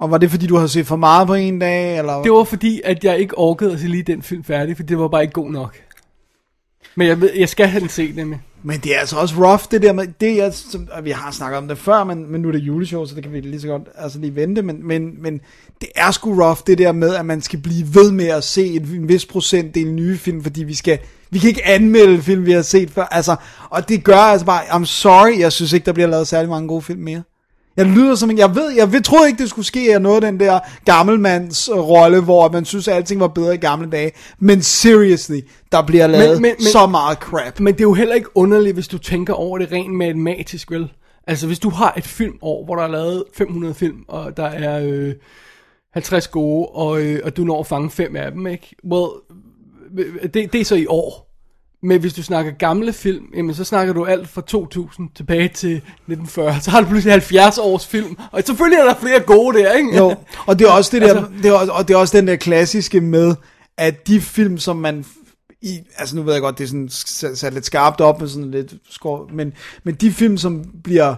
[0.00, 1.98] Og var det fordi, du havde set for meget på en dag?
[1.98, 2.22] Eller?
[2.22, 4.98] Det var fordi, at jeg ikke orkede at se lige den film færdig, for det
[4.98, 5.82] var bare ikke god nok.
[6.94, 8.40] Men jeg, ved, jeg skal have den set nemlig.
[8.62, 11.30] Men det er altså også rough, det der med, det er, som, og vi har
[11.30, 13.60] snakket om det før, men, men nu er det juleshow, så det kan vi lige
[13.60, 15.40] så godt altså lige vente, men, men, men
[15.80, 18.66] det er sgu rough, det der med, at man skal blive ved med at se
[18.66, 20.98] en, en vis procentdel nye film, fordi vi skal,
[21.30, 23.36] vi kan ikke anmelde film, vi har set før, altså,
[23.70, 26.68] og det gør altså bare, I'm sorry, jeg synes ikke, der bliver lavet særlig mange
[26.68, 27.22] gode film mere.
[27.80, 30.24] Jeg lyder som en, jeg ved, jeg ved, troede ikke, det skulle ske af noget
[30.24, 33.90] af den der gammelmands øh, rolle, hvor man synes, at alting var bedre i gamle
[33.90, 34.12] dage.
[34.38, 35.40] Men seriously,
[35.72, 37.60] der bliver lavet men- men- så meget crap.
[37.60, 40.88] Men det er jo heller ikke underligt, hvis du tænker over det rent matematisk, vel?
[41.26, 44.80] Altså, hvis du har et filmår, hvor der er lavet 500 film, og der er
[44.84, 45.12] øh,
[45.92, 48.76] 50 gode, og, øh, og du når at fange fem af dem, ikke?
[48.92, 49.10] Well,
[50.34, 51.29] det, det er så i år.
[51.82, 55.76] Men hvis du snakker gamle film, jamen så snakker du alt fra 2000 tilbage til
[55.76, 56.60] 1940.
[56.60, 58.16] Så har du pludselig 70 års film.
[58.32, 59.96] Og selvfølgelig er der flere gode der, ikke?
[59.96, 60.14] Jo,
[60.46, 62.26] og det er også det der, Altså- det er også, og det er også den
[62.28, 63.34] der klassiske med,
[63.78, 65.04] at de film, som man
[65.62, 66.88] i, altså nu ved jeg godt, det er sådan
[67.36, 69.52] sat lidt skarpt op med sådan lidt skår, men,
[69.84, 71.14] men de film, som bliver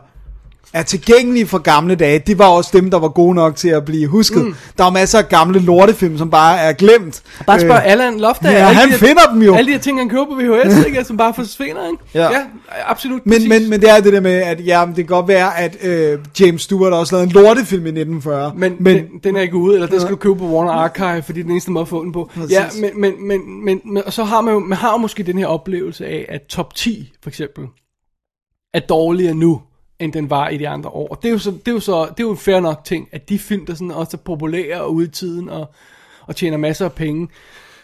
[0.72, 3.84] er tilgængelige fra gamle dage, det var også dem, der var gode nok til at
[3.84, 4.44] blive husket.
[4.44, 4.54] Mm.
[4.78, 7.22] Der er masser af gamle lortefilm, som bare er glemt.
[7.46, 8.58] Bare spørg Øh, Allan Loftager.
[8.58, 9.54] ja, han de finder dem jo.
[9.54, 11.04] Alle de her ting, han køber på VHS, ikke?
[11.04, 12.04] Som bare forsvinder, ikke?
[12.14, 12.22] Ja.
[12.22, 12.40] ja
[12.86, 13.26] absolut.
[13.26, 13.48] Men, præcis.
[13.48, 16.18] men, men det er det der med, at ja, det kan godt være, at øh,
[16.40, 18.52] James Stewart også lavede en lortefilm i 1940.
[18.56, 21.22] Men, men den, den er ikke ude, eller den skal du købe på Warner Archive,
[21.22, 22.30] fordi det er den eneste måde at få den på.
[22.34, 22.52] Præcis.
[22.52, 25.22] Ja, men, men, men, men, men og så har man jo, man har jo måske
[25.22, 27.64] den her oplevelse af, at top 10 for eksempel,
[28.74, 29.60] er dårligere nu,
[30.02, 31.14] end den var i de andre år.
[31.22, 33.08] Det er jo, så, det er jo, så, det er jo en fair nok ting,
[33.12, 35.74] at de film, der sådan også er populære og ude i tiden, og,
[36.26, 37.28] og tjener masser af penge,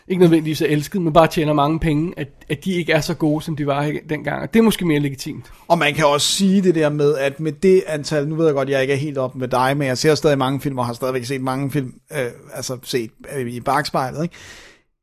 [0.08, 3.14] ikke nødvendigvis er elsket, men bare tjener mange penge, at, at de ikke er så
[3.14, 4.42] gode, som de var dengang.
[4.42, 5.52] Og det er måske mere legitimt.
[5.68, 8.54] Og man kan også sige det der med, at med det antal, nu ved jeg
[8.54, 10.78] godt, at jeg ikke er helt op med dig, men jeg ser stadig mange film,
[10.78, 14.34] og har stadigvæk set mange film, øh, altså set øh, i bagspejlet, ikke?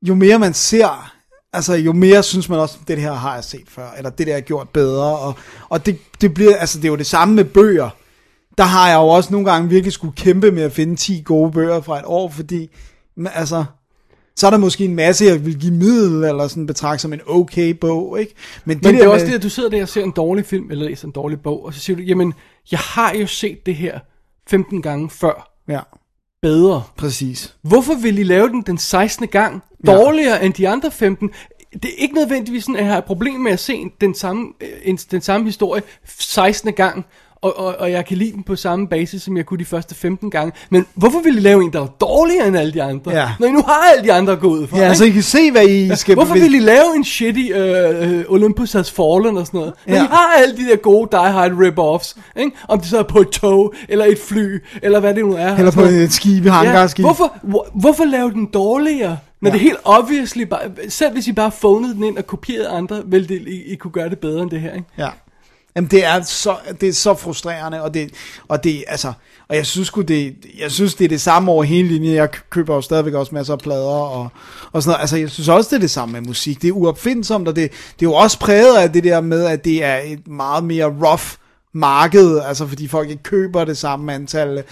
[0.02, 1.12] Jo mere man ser,
[1.56, 4.36] altså jo mere synes man også, det her har jeg set før, eller det der
[4.36, 5.34] er gjort bedre, og,
[5.70, 7.90] og det, det bliver, altså det er jo det samme med bøger.
[8.58, 11.52] Der har jeg jo også nogle gange virkelig skulle kæmpe med at finde 10 gode
[11.52, 12.70] bøger fra et år, fordi,
[13.34, 13.66] altså,
[14.36, 17.22] så er der måske en masse, jeg vil give middel, eller sådan betragte som en
[17.28, 18.34] okay bog, ikke?
[18.66, 20.46] Men, Men det er også med- det, at du sidder der og ser en dårlig
[20.46, 22.34] film, eller læser en dårlig bog, og så siger du, jamen,
[22.72, 24.00] jeg har jo set det her
[24.50, 25.52] 15 gange før.
[25.68, 25.80] Ja,
[26.46, 26.84] Bedre.
[26.98, 27.56] præcis.
[27.62, 29.28] Hvorfor vil I lave den den 16.
[29.28, 31.30] gang dårligere end de andre 15?
[31.74, 34.48] Det er ikke nødvendigvis sådan, at jeg har et problem med at se den samme,
[34.62, 35.82] øh, en- den samme historie
[36.20, 36.74] 16.
[36.74, 37.06] gang,
[37.42, 39.96] og, og, og jeg kan lide den på samme basis, som jeg kunne de første
[39.96, 40.54] 15 gange.
[40.70, 43.12] Men hvorfor vil I lave en, der er dårligere end alle de andre?
[43.12, 43.30] Ja.
[43.40, 44.78] Når I nu har alle de andre gået ud fra.
[44.78, 44.98] Ja, ikke?
[44.98, 46.16] så I kan se, hvad I skal...
[46.16, 49.74] Hvorfor vil I lave en shitty uh, Olympus Has Fallen og sådan noget?
[49.88, 50.04] Når Ja.
[50.04, 52.52] I har alle de der gode Die Hard rip-offs, ikke?
[52.68, 55.56] Om det så er på et tog, eller et fly, eller hvad det nu er.
[55.56, 56.04] Eller på noget.
[56.04, 57.06] et skib, hangarskib.
[57.06, 59.18] Hvorfor, hvor, hvorfor lave den dårligere?
[59.42, 59.54] Når ja.
[59.54, 63.02] det er helt obviously bare, selv hvis I bare phonede den ind og kopierede andre,
[63.06, 64.88] ville det, I, I kunne gøre det bedre end det her, ikke?
[64.98, 65.10] Ja.
[65.76, 68.12] Jamen, det er så, det er så frustrerende, og det,
[68.48, 69.14] og det, altså,
[69.48, 72.16] og jeg synes det, jeg synes, det er det samme over hele linjen.
[72.16, 74.30] Jeg køber jo stadigvæk også masser af plader, og,
[74.72, 75.02] og sådan noget.
[75.02, 76.62] Altså, jeg synes også, det er det samme med musik.
[76.62, 79.66] Det er uopfindsomt, og det, det er jo også præget af det der med, at
[79.66, 81.24] det er et meget mere rough
[81.76, 84.64] marked, altså fordi folk ikke køber det samme antal.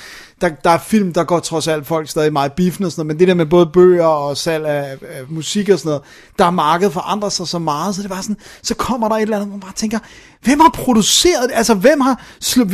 [0.42, 3.06] Der, der er film, der går trods alt folk stadig meget i biffen og sådan
[3.06, 6.04] noget, men det der med både bøger og salg af, af musik og sådan noget,
[6.40, 9.22] der er markedet forandrer sig så meget, så det var sådan, så kommer der et
[9.22, 10.00] eller andet, hvor man bare tænker,
[10.44, 11.56] hvem har produceret det?
[11.56, 12.22] Altså, hvem har,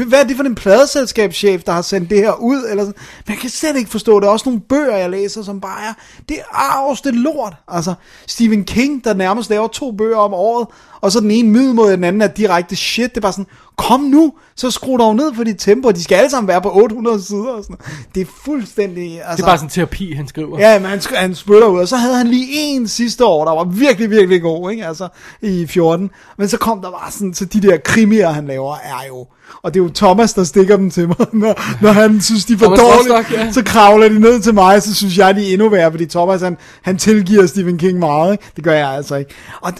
[0.07, 2.65] hvad er det for en pladeselskabschef, der har sendt det her ud?
[2.69, 3.01] Eller sådan.
[3.27, 4.27] Man kan slet ikke forstå det.
[4.27, 5.93] Er også nogle bøger, jeg læser, som bare er,
[6.29, 7.53] det er det lort.
[7.67, 7.93] Altså,
[8.27, 10.67] Stephen King, der nærmest laver to bøger om året,
[11.01, 13.09] og så den ene middel mod den anden er direkte shit.
[13.09, 13.47] Det er bare sådan,
[13.77, 15.91] kom nu, så skru dog ned for dit tempo.
[15.91, 17.77] De skal alle sammen være på 800 sider og sådan.
[18.15, 19.21] Det er fuldstændig...
[19.21, 20.59] Altså, Det er bare sådan terapi, han skriver.
[20.59, 23.51] Ja, men han, han spytter ud, og så havde han lige en sidste år, der
[23.51, 24.85] var virkelig, virkelig god, ikke?
[24.85, 25.07] Altså,
[25.41, 26.09] i 14.
[26.37, 29.27] Men så kom der bare sådan, så de der krimier, han laver, er jo...
[29.61, 32.53] Og det er jo Thomas, der stikker dem til mig, når, når han synes, de
[32.53, 33.17] er for dårlige.
[33.17, 33.51] Rostock, ja.
[33.51, 36.41] Så kravler de ned til mig, så synes jeg, de er endnu værre, fordi Thomas,
[36.41, 38.43] han, han tilgiver Stephen King meget, ikke?
[38.55, 39.33] Det gør jeg altså ikke.
[39.61, 39.73] Og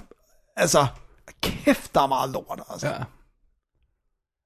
[0.57, 0.85] altså,
[1.41, 2.87] kæft, der er meget lort, altså.
[2.87, 2.93] Ja.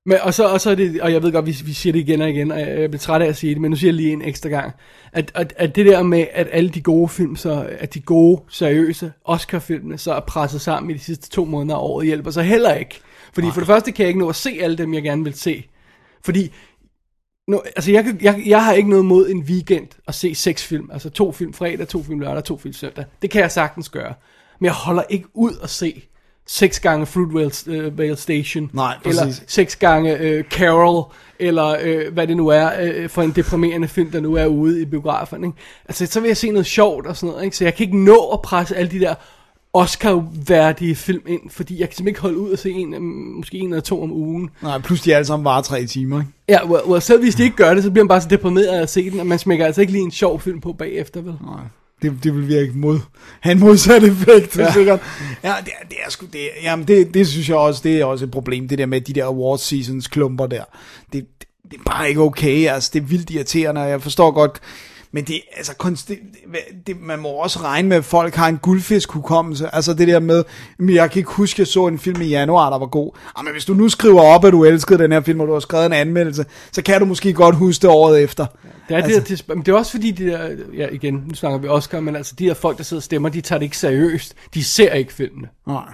[0.06, 2.00] Men, og, så, og så er det, og jeg ved godt, vi, vi siger det
[2.00, 3.92] igen og igen, og jeg, jeg bliver træt af at sige det, men nu siger
[3.92, 4.74] jeg lige en ekstra gang,
[5.14, 8.42] at, at, at det der med, at alle de gode film, så, at de gode,
[8.50, 12.42] seriøse Oscar-filmene, så er presset sammen i de sidste to måneder af året, hjælper så
[12.42, 13.02] heller ikke.
[13.34, 15.34] Fordi for det første kan jeg ikke nå at se alle dem, jeg gerne vil
[15.34, 15.66] se.
[16.26, 16.54] Fordi,
[17.48, 20.64] nu, altså jeg, kan- jeg, jeg har ikke noget mod en weekend at se seks
[20.64, 23.06] film, altså to film fredag, to film lørdag, to film søndag.
[23.22, 24.14] Det kan jeg sagtens gøre.
[24.60, 26.04] Men jeg holder ikke ud at se
[26.48, 29.44] seks gange Fruitvale uh, Vale Station, Nej, eller præcis.
[29.48, 31.04] seks gange øh, Carol,
[31.40, 34.82] eller øh, hvad det nu er øh, for en deprimerende film, der nu er ude
[34.82, 35.48] i biograferne.
[35.48, 35.58] Ikke?
[35.90, 37.58] Altså, så vil jeg se noget sjovt og sådan noget, ikke?
[37.58, 39.16] så jeg kan ikke nå at presse alle de der
[39.74, 43.02] Oscar-værdige film ind, fordi jeg kan simpelthen ikke holde ud og se en, øh,
[43.38, 44.50] måske en eller to om ugen.
[44.62, 46.32] Nej, plus de alle sammen varer tre timer, ikke?
[46.50, 48.66] Ja, well, well, selv hvis de ikke gør det, så bliver man bare så deprimeret
[48.68, 51.22] af at se den, at man smækker altså ikke lige en sjov film på bagefter,
[51.22, 51.34] vel?
[51.46, 51.64] Nej.
[52.02, 53.00] Det, det vil virke mod,
[53.42, 54.64] have en modsat effekt, ja.
[54.64, 54.74] Ja.
[54.74, 55.00] sikkert.
[55.44, 58.06] Ja, det, er- det er sgu, det, jamen det, det synes jeg også, det er
[58.06, 60.64] også et problem, det der med de der award seasons klumper der.
[61.14, 64.32] Det, det, det er bare ikke okay, altså det er vildt irriterende, og jeg forstår
[64.32, 64.60] godt,
[65.14, 66.20] men det, altså, konst, det,
[66.88, 69.76] det, man må også regne med, at folk har en guldfisk-hukommelse.
[69.76, 70.43] Altså det der med,
[70.80, 73.11] jeg kan ikke huske, at jeg så en film i januar, der var god.
[73.36, 75.53] Ah, men hvis du nu skriver op, at du elskede den her film, og du
[75.53, 78.45] har skrevet en anmeldelse, så kan du måske godt huske det året efter.
[78.89, 81.36] Det er, altså, det, der, men det er også fordi, de der, ja igen, nu
[81.36, 83.66] snakker vi Oscar, men altså de der folk, der sidder og stemmer, de tager det
[83.66, 84.36] ikke seriøst.
[84.53, 85.47] De ser ikke filmene.
[85.68, 85.93] Nej.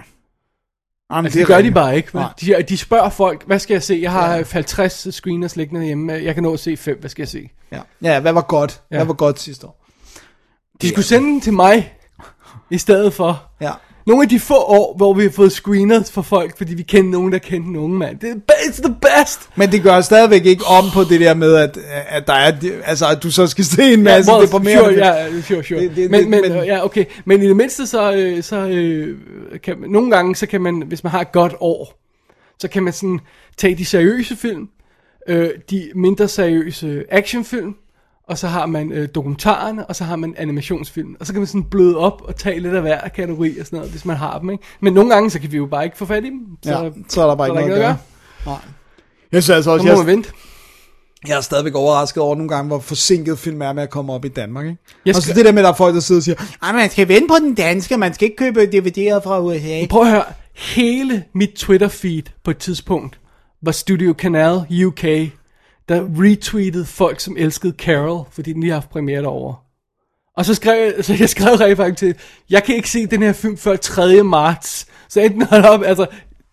[1.10, 1.74] Jamen, Altså, det, gør de rigtigt.
[1.74, 2.18] bare ikke.
[2.40, 3.98] De, de spørger folk, hvad skal jeg se?
[4.02, 6.12] Jeg har 50 screeners liggende hjemme.
[6.12, 7.00] Jeg kan nå at se fem.
[7.00, 7.50] Hvad skal jeg se?
[7.72, 7.80] Ja.
[8.02, 8.80] ja, hvad var godt?
[8.90, 8.94] Ja.
[8.96, 8.98] Ja.
[8.98, 9.86] Hvad var godt sidste år?
[10.82, 11.94] De skulle sende den til mig,
[12.70, 13.42] i stedet for.
[13.60, 13.72] Ja.
[14.10, 17.10] Nogle af de få år, hvor vi har fået screeners for folk, fordi vi kender
[17.10, 18.18] nogen, der kendte nogen, mand.
[18.18, 19.40] Det er it's the best!
[19.56, 22.52] Men det gør stadigvæk ikke om på det der med, at, at der er,
[22.84, 25.80] altså, at du så skal se en masse well, deprimerende sure, ja, sure, sure.
[25.80, 27.04] Det- det- men, det- men, men- ja, okay.
[27.24, 29.18] Men i det mindste så, øh, så øh,
[29.62, 32.00] kan nogle gange, så kan man, hvis man har et godt år,
[32.58, 33.20] så kan man sådan
[33.58, 34.68] tage de seriøse film,
[35.28, 37.74] øh, de mindre seriøse actionfilm,
[38.30, 41.16] og så har man øh, dokumentarerne, og så har man animationsfilm.
[41.20, 43.76] Og så kan man sådan bløde op og tage lidt af hver kategori og sådan
[43.76, 44.64] noget, hvis man har dem, ikke?
[44.80, 46.40] Men nogle gange, så kan vi jo bare ikke få fat i dem.
[46.62, 47.96] Så, Ja, så er der bare så ikke noget at gøre.
[48.46, 48.56] Nej.
[49.32, 50.28] Jeg synes altså Så også, må jeg, man vente.
[51.28, 54.24] jeg er stadigvæk overrasket over nogle gange, hvor forsinket film er med at komme op
[54.24, 54.66] i Danmark.
[54.66, 54.78] Ikke?
[55.06, 56.36] Jeg Og så skal- det der med, at der er folk, der sidder og siger,
[56.62, 59.86] Ej, man skal vente på den danske, man skal ikke købe DVD'er fra USA.
[59.90, 60.24] Prøv at høre,
[60.54, 63.20] hele mit Twitter-feed på et tidspunkt
[63.62, 65.04] var Studio Canal UK,
[65.90, 69.54] der retweetede folk, som elskede Carol, fordi den lige har haft premiere derovre.
[70.36, 72.14] Og så skrev jeg, så jeg skrev rent faktisk til,
[72.50, 74.22] jeg kan ikke se den her film før 3.
[74.22, 74.86] marts.
[75.08, 76.06] Så enten hold op, altså,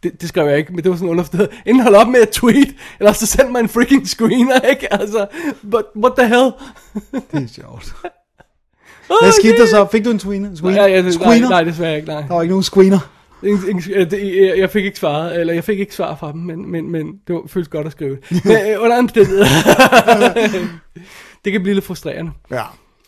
[0.04, 1.50] det, det skrev jeg ikke, men det var sådan underforstået.
[1.66, 4.94] Enten hold op med at tweet, eller så send mig en freaking screener, ikke?
[4.94, 5.28] Altså,
[5.72, 6.52] but what the hell?
[7.32, 7.96] Det er sjovt.
[9.22, 9.88] Hvad skete der så?
[9.92, 10.56] Fik du en screener?
[10.56, 10.82] screener?
[10.82, 12.22] Ja, ja, det, nej, nej, desværre ikke, nej.
[12.22, 13.00] Der var ikke nogen screener.
[14.58, 17.36] Jeg, fik ikke svaret, eller jeg fik ikke svar fra dem, men, men, men det
[17.36, 18.18] var, føles godt at skrive.
[18.46, 19.46] Men øh, under omstændigheder.
[21.46, 22.32] det kan blive lidt frustrerende.
[22.52, 22.64] Ja,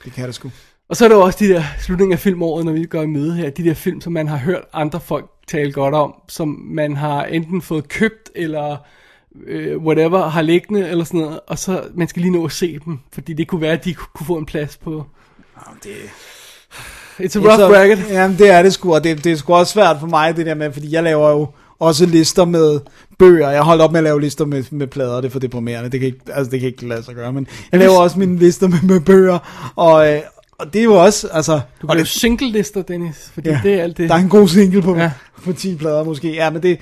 [0.06, 0.52] det kan det sgu.
[0.90, 3.08] Og så er der jo også de der slutninger af filmåret, når vi går i
[3.08, 6.48] møde her, de der film, som man har hørt andre folk tale godt om, som
[6.66, 8.78] man har enten fået købt, eller
[9.46, 12.80] øh, whatever, har liggende, eller sådan noget, og så man skal lige nå at se
[12.86, 15.06] dem, fordi det kunne være, at de ku- kunne få en plads på.
[15.84, 15.92] Det,
[17.20, 18.06] It's a rough så, bracket.
[18.10, 20.46] Jamen, det er det sgu, og det, det er sgu også svært for mig, det
[20.46, 21.48] der med, fordi jeg laver jo
[21.80, 22.80] også lister med
[23.20, 23.50] bøger.
[23.50, 25.90] Jeg holdt op med at lave lister med, med plader, det er for deprimerende.
[25.90, 28.38] Det kan ikke, altså, det kan ikke lade sig gøre, men jeg laver også mine
[28.38, 29.40] lister med, med bøger,
[29.76, 30.20] og, øh,
[30.60, 31.60] og det er jo også, altså...
[31.82, 34.10] Du og det, single-lister, Dennis, fordi ja, det er alt det.
[34.10, 35.02] Der er en god single på, ja.
[35.02, 35.12] Ja.
[35.44, 36.34] på 10 plader måske.
[36.34, 36.80] Ja, men det...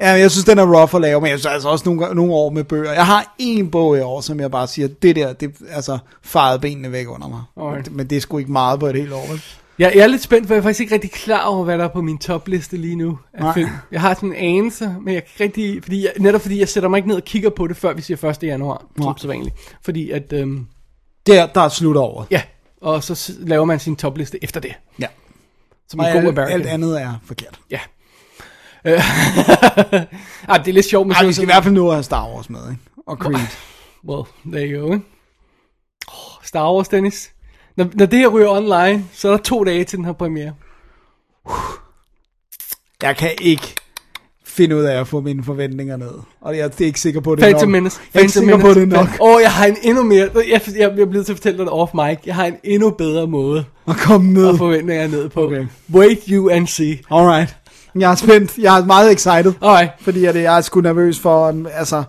[0.00, 2.32] Ja, jeg synes, den er rough at lave, men jeg synes altså også nogle, nogle
[2.32, 2.92] år med bøger.
[2.92, 6.58] Jeg har en bog i år, som jeg bare siger, det der, det altså farede
[6.58, 7.40] benene væk under mig.
[7.60, 7.92] Alright.
[7.96, 9.42] Men det er sgu ikke meget på et helt år, vel?
[9.78, 11.84] Jeg, jeg er lidt spændt, for jeg er faktisk ikke rigtig klar over, hvad der
[11.84, 13.54] er på min topliste lige nu af Nej.
[13.54, 13.70] film.
[13.92, 15.82] Jeg har sådan en anelse, men jeg kan ikke rigtig...
[15.82, 18.02] Fordi jeg, netop fordi jeg sætter mig ikke ned og kigger på det, før vi
[18.02, 18.42] siger 1.
[18.42, 19.04] januar, Nej.
[19.04, 19.54] som så vanligt.
[19.84, 20.32] Fordi at...
[20.32, 20.66] Øhm,
[21.26, 22.24] Der, der er slut over.
[22.30, 22.42] ja,
[22.80, 24.74] og så laver man sin topliste efter det.
[24.98, 25.06] Ja.
[25.88, 26.60] Som Og en god alt, American.
[26.60, 27.60] alt andet er forkert.
[27.70, 27.80] Ja.
[28.86, 32.02] Øh, det er lidt sjovt med Ej, vi skal i hvert fald nå at have
[32.02, 32.82] Star Wars med, ikke?
[33.06, 33.46] Og Creed.
[34.08, 35.04] Well, there you go, ikke?
[36.08, 37.30] Oh, Star Wars, Dennis.
[37.76, 40.52] Når, når det her ryger online, så er der to dage til den her premiere.
[43.02, 43.74] Jeg kan ikke
[44.44, 46.12] finde ud af at få mine forventninger ned.
[46.40, 47.72] Og jeg er ikke sikker på, at det er Phantom nok.
[47.72, 48.00] Menace.
[48.14, 50.02] Jeg er ikke sikker på, at det er nok Åh, oh, jeg har en endnu
[50.02, 50.30] mere...
[50.34, 52.18] Jeg, jeg, jeg blevet til at fortælle dig det off mic.
[52.26, 54.48] Jeg har en endnu bedre måde at komme ned.
[54.48, 55.44] at forventninger ned på.
[55.46, 55.66] Okay.
[55.92, 56.98] Wait you and see.
[57.10, 57.56] Alright.
[57.94, 58.58] Jeg er spændt.
[58.58, 59.52] Jeg er meget excited.
[59.62, 59.90] Alright.
[60.00, 62.04] Fordi at jeg er sgu nervøs for, altså...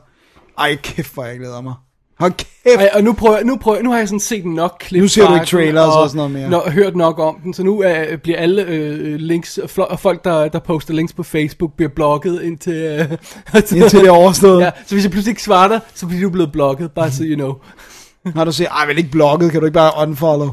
[0.58, 1.74] Ej, kæft, hvor jeg glæder mig.
[2.20, 2.80] Hold kæft.
[2.80, 5.02] Ej, og nu prøver, nu prøver, nu har jeg sådan set nok klip.
[5.02, 6.50] Nu ser du ikke trailers og sådan noget mere.
[6.50, 10.48] Nå, hørt nok om den, så nu øh, bliver alle øh, links, og folk der,
[10.48, 12.74] der poster links på Facebook, bliver blokket indtil...
[12.74, 13.12] Øh,
[13.56, 14.62] Indtil det er overstået.
[14.62, 17.24] Ja, så hvis jeg pludselig ikke svarer dig, så bliver du blevet blokket, bare så
[17.24, 17.54] you know.
[18.36, 20.50] Når du siger, ej, vel ikke blokket, kan du ikke bare unfollow?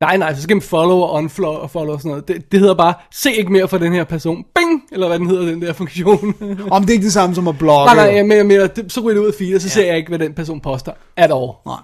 [0.00, 2.28] Nej, nej, så skal man follow og unfollow og follow og sådan noget.
[2.28, 4.44] Det, det hedder bare, se ikke mere fra den her person.
[4.54, 4.82] Bing!
[4.92, 6.34] Eller hvad den hedder, den der funktion.
[6.70, 7.94] Om det er ikke det samme som at blokke.
[7.94, 9.72] nej, nej, jeg mener, det, så ryger det ud af feed, og så ja.
[9.72, 10.92] ser jeg ikke, hvad den person poster.
[11.16, 11.50] At all.
[11.66, 11.76] Nej.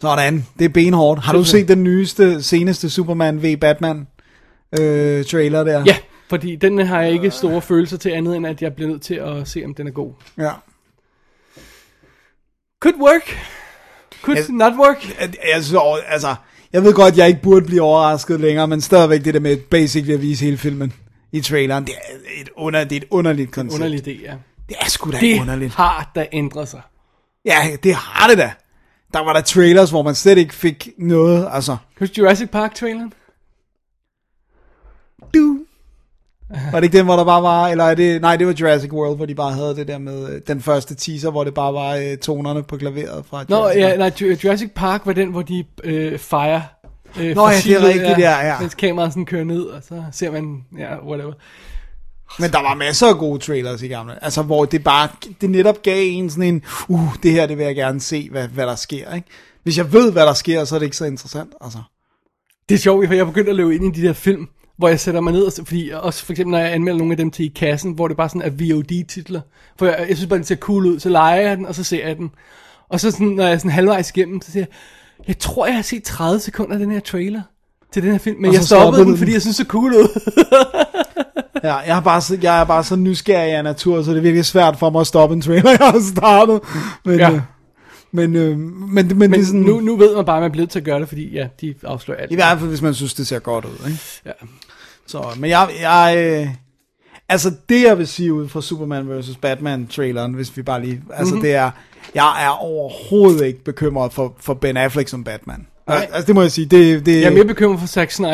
[0.00, 1.20] Sådan, det er benhårdt.
[1.20, 4.06] Har du set den nyeste, seneste Superman v Batman
[4.80, 5.82] øh, trailer der?
[5.86, 5.96] Ja,
[6.28, 9.14] fordi den har jeg ikke store følelser til andet, end at jeg bliver nødt til
[9.14, 10.12] at se, om den er god.
[10.38, 10.50] ja.
[12.80, 13.36] Could work.
[14.22, 15.08] Could Jeg- not work.
[15.20, 15.34] Jeg,
[15.72, 16.34] jeg, altså,
[16.74, 19.56] jeg ved godt, at jeg ikke burde blive overrasket længere, men stadigvæk det der med
[19.56, 20.92] basically at vise hele filmen
[21.32, 23.74] i traileren, det er et, under, det er et underligt koncept.
[23.82, 24.34] Underlig idé, ja.
[24.68, 25.74] Det er sgu da Det underligt.
[25.74, 26.80] har da ændret sig.
[27.44, 28.52] Ja, det har det da.
[29.12, 31.76] Der var der trailers, hvor man slet ikke fik noget, altså.
[31.98, 33.12] Husk Jurassic Park-traileren?
[35.34, 35.58] Du.
[36.72, 38.92] Var det ikke den, hvor der bare var, eller er det, nej, det var Jurassic
[38.92, 41.74] World, hvor de bare havde det der med øh, den første teaser, hvor det bare
[41.74, 43.98] var øh, tonerne på klaveret fra Nå, Jurassic ja, Park.
[43.98, 46.60] nej, Ju- Jurassic Park var den, hvor de øh, fejrer
[47.20, 48.60] øh, Nå, ja, det er rigtigt, ja, ja.
[48.60, 51.32] Mens kameraet sådan kører ned, og så ser man, ja, whatever.
[52.38, 54.24] Men der var masser af gode trailers i gamle.
[54.24, 55.08] Altså, hvor det bare,
[55.40, 58.48] det netop gav en sådan en, uh, det her, det vil jeg gerne se, hvad,
[58.48, 59.28] hvad der sker, ikke?
[59.62, 61.78] Hvis jeg ved, hvad der sker, så er det ikke så interessant, altså.
[62.68, 64.88] Det er sjovt, for jeg er begyndt at løbe ind i de der film, hvor
[64.88, 67.30] jeg sætter mig ned, og, fordi også for eksempel, når jeg anmelder nogle af dem
[67.30, 69.40] til i kassen, hvor det bare sådan er VOD-titler.
[69.78, 71.84] For jeg, jeg synes bare, den ser cool ud, så leger jeg den, og så
[71.84, 72.30] ser jeg den.
[72.88, 74.60] Og så sådan, når jeg er sådan halvvejs igennem, så siger
[75.18, 77.42] jeg, jeg tror, jeg har set 30 sekunder af den her trailer
[77.92, 79.34] til den her film, men jeg stoppede den, du fordi den.
[79.34, 80.08] jeg synes, det så cool ud.
[81.64, 84.22] Ja, jeg, har bare, så- jeg er bare så nysgerrig af natur, så det er
[84.22, 86.60] virkelig svært for mig at stoppe en trailer, jeg har startet.
[87.04, 87.40] Men, Ja.
[88.14, 90.40] Men, øh, men, men, men Men det er sådan, nu, nu ved man bare, at
[90.42, 92.32] man er blevet til at gøre det, fordi ja, de afslører alt.
[92.32, 94.00] i hvert fald, hvis man synes, det ser godt ud, ikke?
[94.26, 94.30] Ja.
[95.06, 96.48] Så, men jeg, jeg øh,
[97.28, 99.36] altså det jeg vil sige ud fra Superman vs.
[99.36, 101.42] Batman traileren, hvis vi bare lige, altså mm-hmm.
[101.42, 101.70] det er,
[102.14, 105.66] jeg er overhovedet ikke bekymret for, for Ben Affleck som Batman.
[105.88, 106.08] Nej.
[106.12, 108.30] Altså det må jeg sige, det, det Jeg er mere bekymret for Zack Snyder.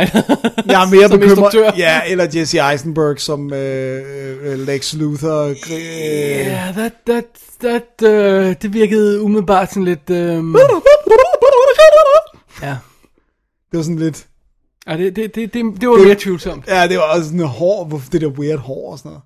[0.67, 1.71] jeg er mere som bekymret, instruktør.
[1.77, 4.03] ja, eller Jesse Eisenberg som øh,
[4.53, 5.43] øh, Lex Luthor.
[5.47, 7.25] Øh, Ja, that, that,
[7.61, 10.11] that, uh, det virkede umiddelbart sådan lidt...
[10.11, 10.57] Um,
[12.63, 12.77] ja.
[13.71, 14.27] Det var sådan lidt,
[14.89, 16.65] Ja, det, det, det, det, det var mere tvivlsomt.
[16.69, 19.23] ja, det var også sådan hår, hvor- det der weird hår og sådan noget.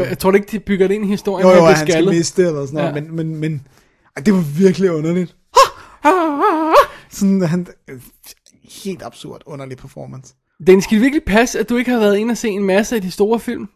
[0.00, 2.08] Jeg, jeg tror ikke, de bygger det ind i historien, Jo, jo, det han skal
[2.08, 3.00] miste det eller sådan noget, Ja.
[3.00, 3.66] men, men, men
[4.26, 5.34] det var virkelig underligt.
[7.16, 7.66] Sådan, han,
[8.84, 10.34] helt absurd, underlig performance.
[10.66, 13.02] Den skal virkelig passe, at du ikke har været inde og se en masse af
[13.02, 13.68] de store film?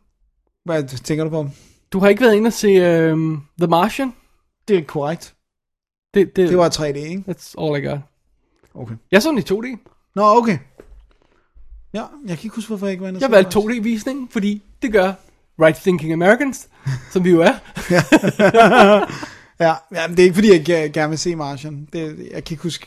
[0.64, 1.48] Hvad tænker du på?
[1.92, 4.12] Du har ikke været inde og se um, The Martian?
[4.68, 5.34] Det er korrekt.
[6.14, 7.24] Det, det, Det var 3D, ikke?
[7.28, 7.98] That's all I got.
[8.74, 8.94] Okay.
[9.10, 9.78] Jeg så den i 2D.
[10.14, 10.58] Nå, okay.
[11.94, 13.64] Ja, jeg kan ikke huske, hvorfor jeg ikke var inde og Jeg se valgte det.
[13.80, 15.12] 2D-visningen, fordi det gør
[15.62, 16.68] right thinking Americans,
[17.12, 17.54] som vi jo er.
[17.90, 18.02] Ja,
[19.66, 19.74] ja,
[20.08, 21.88] men det er ikke fordi, jeg ge- gerne vil se Martian.
[21.92, 22.86] Det, jeg kan ikke huske.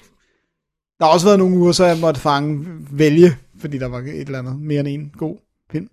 [1.04, 4.20] Der har også været nogle uger, så jeg måtte fange vælge, fordi der var et
[4.20, 5.38] eller andet mere end en god
[5.72, 5.88] film.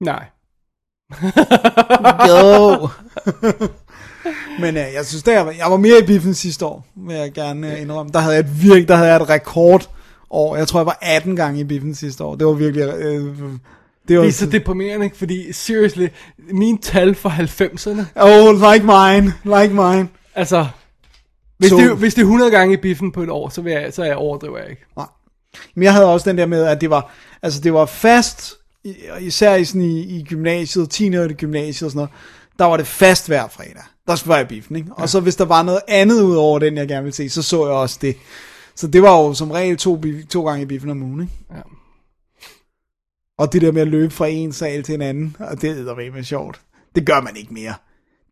[0.00, 0.24] Nej.
[2.28, 2.88] Jo.
[4.62, 7.16] Men øh, jeg synes, der, jeg, var, jeg var mere i biffen sidste år, vil
[7.16, 8.12] jeg gerne øh, indrømme.
[8.12, 9.90] Der havde jeg et virkelig, der havde jeg et rekord
[10.30, 10.56] år.
[10.56, 12.34] Jeg tror, jeg var 18 gange i biffen sidste år.
[12.34, 12.82] Det var virkelig...
[12.82, 13.36] Øh,
[14.08, 15.16] det var Det er så deprimerende, ikke?
[15.16, 16.06] fordi seriously,
[16.50, 20.08] mine tal for 90'erne, Oh, like mine, like mine.
[20.34, 20.66] altså,
[21.62, 23.72] hvis, Så- det, hvis det er 100 gange i biffen på et år, så, vil
[23.72, 24.82] jeg, så er jeg overdriver jeg ikke.
[24.96, 25.06] Nej.
[25.74, 27.10] Men jeg havde også den der med, at det var,
[27.42, 28.54] altså det var fast,
[28.84, 31.14] i- især i, sådan i, i gymnasiet, 10.
[31.14, 32.10] og gymnasiet og sådan noget,
[32.58, 33.82] der var det fast hver fredag.
[34.06, 34.88] Der skulle være i biffen, ikke?
[34.92, 37.42] Og så hvis der var noget andet ud over den, jeg gerne ville se, så
[37.42, 38.16] så jeg også det.
[38.76, 41.32] Så det var jo som regel to, to gange i biffen om ugen, ikke?
[41.50, 41.60] Ja.
[43.38, 46.12] Og det der med at løbe fra en sal til en anden, og det er
[46.12, 46.60] med sjovt.
[46.94, 47.74] Det gør man ikke mere.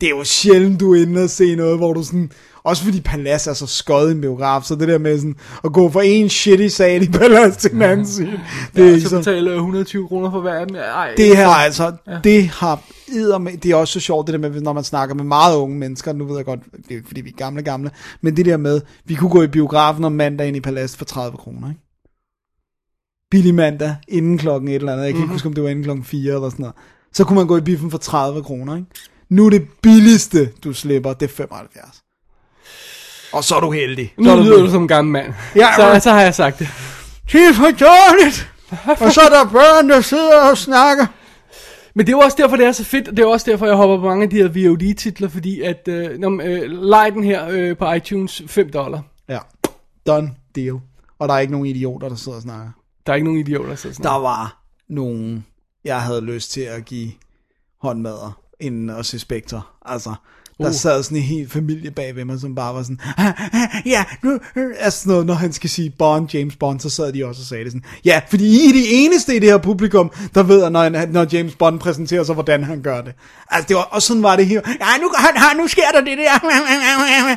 [0.00, 2.30] Det er jo sjældent, du er inde og se noget, hvor du sådan...
[2.62, 5.72] Også fordi Palas er så skød i en biograf, så det der med sådan at
[5.72, 8.40] gå fra en shitty sal i Palas til en anden side,
[8.76, 10.76] det er Ja, ikke så betale 120 kroner for hver af dem.
[10.76, 12.18] Ej, Det her altså, ja.
[12.24, 15.24] det har med, det er også så sjovt, det der med, når man snakker med
[15.24, 17.90] meget unge mennesker, nu ved jeg godt, det er fordi vi er gamle, gamle,
[18.20, 21.36] men det der med, vi kunne gå i biografen om mandagen i Palas for 30
[21.38, 21.80] kroner, ikke?
[23.30, 25.24] Billig mandag, inden klokken et eller andet, jeg kan Mhm.
[25.24, 26.74] ikke huske, om det var inden klokken 4 eller sådan noget.
[27.12, 28.88] Så kunne man gå i biffen for 30 kroner, ikke?
[29.30, 31.86] Nu er det billigste, du slipper, det er 75.
[33.32, 34.14] Og så er du heldig.
[34.24, 35.34] Så er Nu du lyder du som en gammel mand.
[35.56, 36.68] Ja, så, men- så har jeg sagt det.
[37.32, 38.50] Det er for dårligt!
[39.00, 41.06] Og så er der børn, der sidder og snakker.
[41.94, 43.06] Men det er jo også derfor, det er så fedt.
[43.06, 46.18] Det er også derfor, jeg hopper på mange af de her VOD-titler, fordi at, øh,
[46.18, 49.02] når, øh, lej den her øh, på iTunes 5 dollar.
[49.28, 49.38] Ja,
[50.06, 50.74] done deal.
[51.18, 52.70] Og der er ikke nogen idioter, der sidder og snakker.
[53.06, 55.46] Der er ikke nogen idioter, så sådan Der var nogen,
[55.84, 57.10] jeg havde lyst til at give
[57.82, 59.62] håndmadder inden at se Spectre.
[59.86, 60.14] Altså,
[60.58, 60.74] der Uh.
[60.74, 64.04] sad sådan en hel familie bag ved mig, som bare var sådan, "Ah, ah, ja,
[64.22, 67.24] nu, øh," altså sådan noget, når han skal sige Bond, James Bond, så sad de
[67.26, 70.10] også og sagde det sådan, ja, fordi I er de eneste i det her publikum,
[70.34, 73.14] der ved, når, når James Bond præsenterer sig, hvordan han gør det.
[73.50, 76.00] Altså, det var, og sådan var det her, ja, nu, han, han, nu sker der
[76.00, 77.36] det der.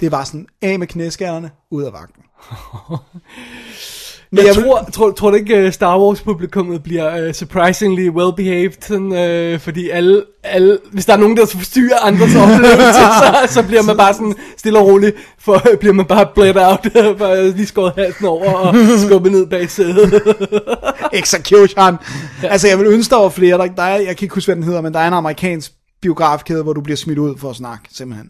[0.00, 2.22] Det var sådan, af med knæskallerne, ud af vagten.
[4.36, 8.86] Men Jeg vil- tror, tror, tror du ikke, uh, Star Wars-publikummet bliver uh, surprisingly well-behaved,
[8.86, 13.62] sådan, uh, fordi alle, alle, hvis der er nogen, der forstyrrer andres oplevelse, så, så
[13.62, 16.86] bliver man bare sådan stille og roligt, for bliver man bare bled out,
[17.18, 18.74] bare lige skåret halsen over og
[19.06, 20.22] skubbet ned bag sædet.
[21.12, 21.98] Execution.
[22.42, 23.58] Altså, jeg vil ønske, der var flere.
[23.58, 25.72] Der, der er, jeg kan ikke huske, hvad den hedder, men der er en amerikansk
[26.02, 28.28] biografkæde, hvor du bliver smidt ud for at snakke, simpelthen.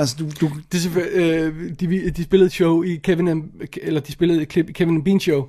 [0.00, 3.42] Altså, du, du, Det selvfølgelig, øh, de, de spillede et show i Kevin and,
[3.82, 5.46] eller de spillede et klip i Kevin and Bean show,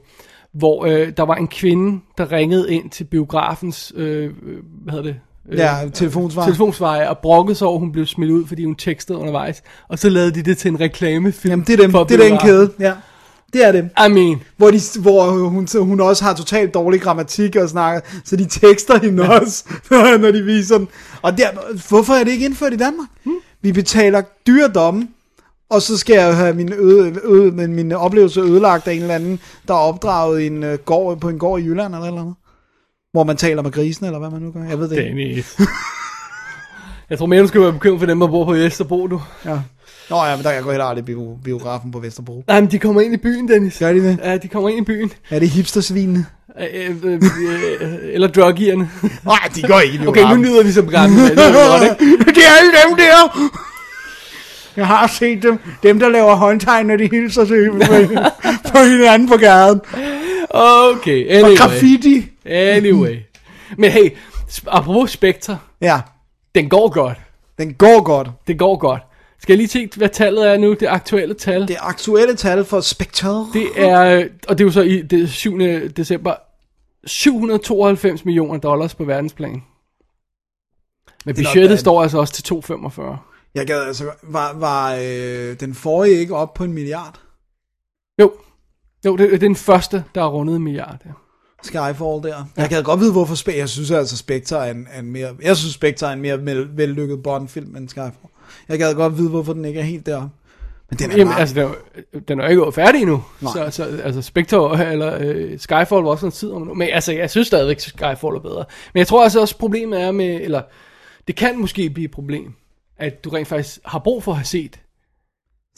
[0.53, 4.31] hvor øh, der var en kvinde, der ringede ind til biografens, øh, øh,
[4.83, 5.15] hvad hedder det?
[5.49, 6.45] Øh, ja, telefonsvar.
[6.45, 9.63] telefonsveje og brokkede sig over, at hun blev smidt ud, fordi hun tekstede undervejs.
[9.87, 11.51] Og så lavede de det til en reklamefilm.
[11.51, 12.71] Jamen, det er, dem, det er den kæde.
[12.79, 12.93] Ja,
[13.53, 13.85] det er dem.
[13.85, 18.35] I mean, Hvor, de, hvor hun, hun også har totalt dårlig grammatik og snakker, så
[18.35, 19.63] de tekster hende også,
[20.21, 20.87] når de viser den.
[21.21, 21.47] Og der,
[21.89, 23.07] hvorfor er det ikke indført i Danmark?
[23.23, 23.35] Hmm?
[23.61, 25.07] Vi betaler dyredomme,
[25.69, 29.15] og så skal jeg have min, øde, øde, min, min oplevelse ødelagt af en eller
[29.15, 32.35] anden, der er opdraget en, uh, gård, på en gård i Jylland eller eller andet.
[33.11, 34.63] Hvor man taler med grisen, eller hvad man nu gør.
[34.63, 35.09] Jeg ved det ikke.
[35.09, 35.57] Dennis.
[37.09, 39.21] Jeg tror mere, du skal være bekymret for dem, der bor på Vesterbro, du.
[39.45, 39.59] Ja.
[40.09, 42.43] Nå ja, men der jeg går heller aldrig bio, biografen på Vesterbro.
[42.47, 43.79] Nej, men de kommer ind i byen, Dennis.
[43.79, 44.19] Gør de det?
[44.23, 45.11] Ja, de kommer ind i byen.
[45.29, 46.25] Er det hipstersvinene?
[46.59, 48.89] Øh, øh, øh, eller druggierne.
[49.25, 51.23] Nej, de går ikke i Okay, nu lyder vi som gamle.
[51.29, 52.17] det er godt, ikke?
[52.25, 53.49] det er alle dem der.
[54.75, 55.59] Jeg har set dem.
[55.83, 57.57] Dem, der laver håndtegn, når de hilser sig
[58.71, 59.81] på, hinanden på gaden.
[60.49, 61.57] Okay, Og anyway.
[61.57, 62.29] graffiti.
[62.45, 63.15] Anyway.
[63.77, 64.09] Men hey,
[64.67, 65.99] apropos Spectre, Ja,
[66.55, 67.17] den går godt.
[67.57, 68.27] den går godt.
[68.47, 69.01] Det går godt.
[69.41, 71.67] Skal jeg lige se, hvad tallet er nu, det aktuelle tal?
[71.67, 73.47] Det aktuelle tal for Spectre.
[73.53, 75.59] Det er, og det er jo så i det 7.
[75.97, 76.33] december,
[77.05, 79.63] 792 millioner dollars på verdensplan.
[81.25, 83.17] Men budgettet står altså også til 245.
[83.55, 87.19] Jeg gad altså, var, var øh, den forrige ikke op på en milliard?
[88.21, 88.31] Jo,
[89.05, 90.97] jo det, det er den første, der er rundet en milliard.
[91.05, 91.11] Ja.
[91.63, 92.45] Skyfall der.
[92.57, 93.59] Jeg kan godt vide, hvorfor Spectre...
[93.59, 95.35] Jeg synes altså, Spectre er en, en mere...
[95.41, 98.30] Jeg synes, Spectre er en mere vel- vellykket Bond-film end Skyfall.
[98.69, 100.29] Jeg kan godt vide, hvorfor den ikke er helt der.
[100.89, 101.39] Men den er Jamen, meget...
[101.39, 101.63] altså, den
[102.13, 103.23] er, den er ikke færdig endnu.
[103.41, 103.51] Nej.
[103.53, 106.73] Så, så, altså, Spectre eller øh, Skyfall var også en tid om nu.
[106.73, 108.65] Men altså, jeg synes stadigvæk, Skyfall er bedre.
[108.93, 110.61] Men jeg tror altså også, problemet er med, eller
[111.27, 112.53] det kan måske blive et problem,
[112.97, 114.79] at du rent faktisk har brug for at have set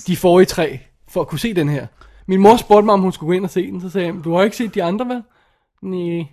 [0.08, 1.88] de forrige tre, for at kunne se den her.
[2.28, 4.16] Min mor spurgte mig, om hun skulle gå ind og se den, så sagde jeg,
[4.24, 5.22] du har ikke set de andre, vel?
[5.84, 6.26] Nej.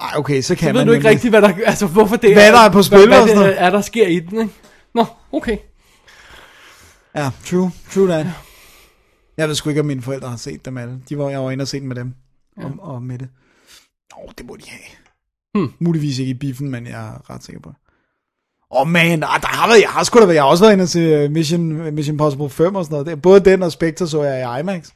[0.00, 2.16] Ej, okay, så kan Så ved man du ikke nemlig- rigtigt, hvad der, altså hvorfor
[2.16, 3.62] det Hvad der er på spil hvad, og hvad sådan det noget.
[3.62, 4.52] er, der sker i den, ikke?
[4.96, 5.58] Nå, okay.
[7.14, 8.26] Ja, true, true that.
[9.36, 11.00] Jeg ved sgu ikke, om mine forældre har set dem alle.
[11.08, 12.14] De var, jeg var inde og set dem med dem.
[12.58, 12.64] Ja.
[12.64, 13.28] Og, og med det.
[14.18, 14.80] Åh, det må de have.
[15.54, 15.72] Hmm.
[15.78, 17.76] Muligvis ikke i biffen, men jeg er ret sikker på det.
[18.70, 20.64] Åh oh man, der, der har været, jeg har sgu da været, jeg har også
[20.64, 23.22] været inde og se øh, Mission, Mission Possible 5 og sådan noget.
[23.22, 24.88] Både den og Spectre så jeg i IMAX.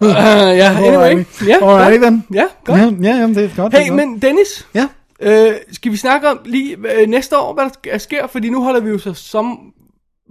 [0.00, 0.08] Uh,
[0.62, 1.24] ja, anyway.
[1.46, 2.02] Ja, Alright, godt.
[2.02, 2.24] then.
[2.34, 2.80] Ja, godt.
[2.80, 3.74] Ja, ja, jamen, det er godt.
[3.74, 4.88] Hey, men Dennis, Ja,
[5.22, 8.26] øh, skal vi snakke om lige øh, næste år, hvad der sk- sker?
[8.26, 9.58] Fordi nu holder vi jo så som...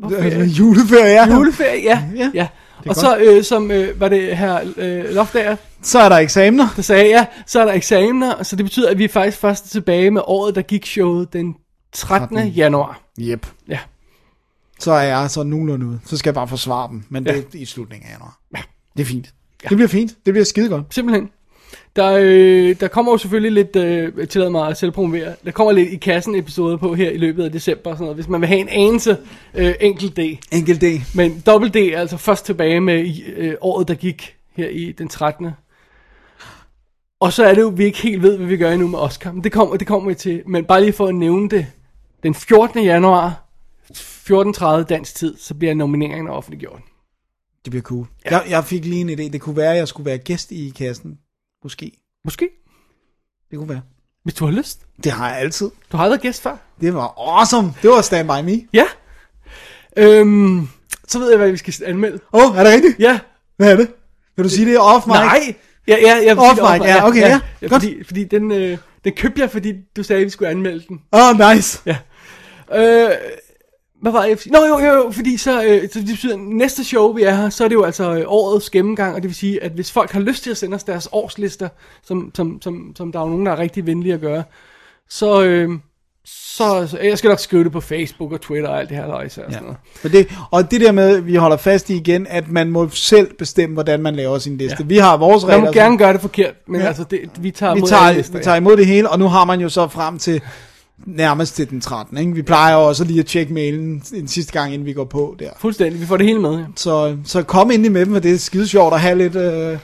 [0.10, 1.34] Det er juleferie, ja.
[1.36, 2.04] Juleferie, ja.
[2.16, 2.48] Ja, ja.
[2.90, 6.68] Og så, øh, som øh, var det her øh, Loftager, Så er der eksamener.
[6.76, 9.72] der sagde, ja, så er der eksamener, så det betyder, at vi er faktisk først
[9.72, 11.56] tilbage med året, der gik showet den
[11.94, 12.38] 13.
[12.38, 12.50] 13.
[12.52, 13.02] januar.
[13.20, 13.48] Yep.
[13.68, 13.80] Ja.
[14.80, 16.00] så er jeg så nogenlunde ude.
[16.06, 17.38] Så skal jeg bare forsvare dem, men det Ja.
[17.38, 18.40] er i slutningen af januar.
[18.56, 18.62] Ja.
[18.98, 19.34] Det er fint.
[19.64, 19.70] Ja.
[19.70, 20.12] Det bliver fint.
[20.26, 20.84] Det bliver skide godt.
[20.90, 21.30] Simpelthen.
[21.95, 25.89] Der, øh, der kommer jo selvfølgelig lidt, øh, tillad mig at selvpromovere, der kommer lidt
[25.89, 28.47] i kassen episoder på her i løbet af december og sådan noget, hvis man vil
[28.47, 29.18] have en anelse
[29.53, 30.20] øh, enkelt D.
[30.51, 30.86] Enkelt D.
[31.15, 35.07] Men dobbelt D er altså først tilbage med øh, året, der gik her i den
[35.07, 35.47] 13.
[37.20, 39.32] Og så er det jo, vi ikke helt ved, hvad vi gør endnu med Oscar.
[39.32, 40.43] Men det kommer, det kommer vi til.
[40.45, 41.65] Men bare lige for at nævne det.
[42.24, 42.84] Den 14.
[42.84, 43.43] januar,
[43.91, 46.82] 14.30 dansk tid, så bliver nomineringen offentliggjort.
[47.65, 48.05] Det bliver cool.
[48.26, 48.38] Ja.
[48.38, 49.32] Jeg, jeg fik lige en idé.
[49.32, 51.18] Det kunne være, at jeg skulle være gæst i kassen.
[51.64, 51.91] Måske.
[52.26, 52.49] Måske,
[53.51, 53.82] Det kunne være.
[54.24, 54.80] hvis du har lyst.
[55.03, 55.70] Det har jeg altid.
[55.91, 56.58] Du har aldrig gæst før.
[56.82, 57.74] Det var awesome.
[57.82, 58.68] Det var Stand By Me.
[58.74, 58.86] Ja.
[59.97, 60.70] Øhm,
[61.08, 62.20] så ved jeg, hvad vi skal anmelde.
[62.34, 62.99] Åh, oh, er det rigtigt?
[62.99, 63.20] Ja.
[63.58, 63.91] Hvad er det?
[64.36, 65.16] Vil du sige det off mic?
[65.16, 65.55] Nej.
[65.88, 67.39] Ja, ja, ja, Off mic, ja, okay, ja.
[67.62, 67.84] ja Godt.
[67.84, 71.01] fordi, fordi den, øh, den købte jeg, fordi du sagde, at vi skulle anmelde den.
[71.14, 71.82] Åh, oh, nice.
[71.86, 71.97] Ja.
[72.74, 73.12] Øh,
[74.02, 74.48] hvad var det?
[74.52, 77.50] Nå jo, jo, jo, fordi så, øh, så det betyder, næste show, vi er her,
[77.50, 80.12] så er det jo altså øh, årets gennemgang, og det vil sige, at hvis folk
[80.12, 81.70] har lyst til at sende os deres årslister,
[82.04, 84.43] som, som, som, som der er jo nogen, der er rigtig venlige at gøre,
[85.10, 85.70] så, øh,
[86.26, 89.08] så, så jeg skal nok skrive det på Facebook og Twitter og alt det her
[89.08, 89.78] løjse og sådan noget.
[89.95, 93.34] For det, og det der med, vi holder fast i igen, at man må selv
[93.34, 94.78] bestemme, hvordan man laver sin liste.
[94.80, 94.86] Ja.
[94.86, 95.66] Vi har vores Man regler.
[95.66, 96.88] må gerne gøre det forkert, men Ja.
[96.88, 99.45] altså, det, vi tager vi mod tager, vi tager imod det hele, og nu har
[99.45, 100.41] man jo så frem til
[101.06, 102.18] nærmest til den 13.
[102.18, 102.34] Ikke?
[102.34, 105.36] Vi plejer jo også lige at tjekke mailen en sidste gang, inden vi går på
[105.39, 105.50] der.
[105.60, 106.66] Fuldstændig, vi får det hele med, ja.
[106.76, 109.36] Så, så kom ind i med dem, for det er skide sjovt at have lidt,
[109.36, 109.78] øh,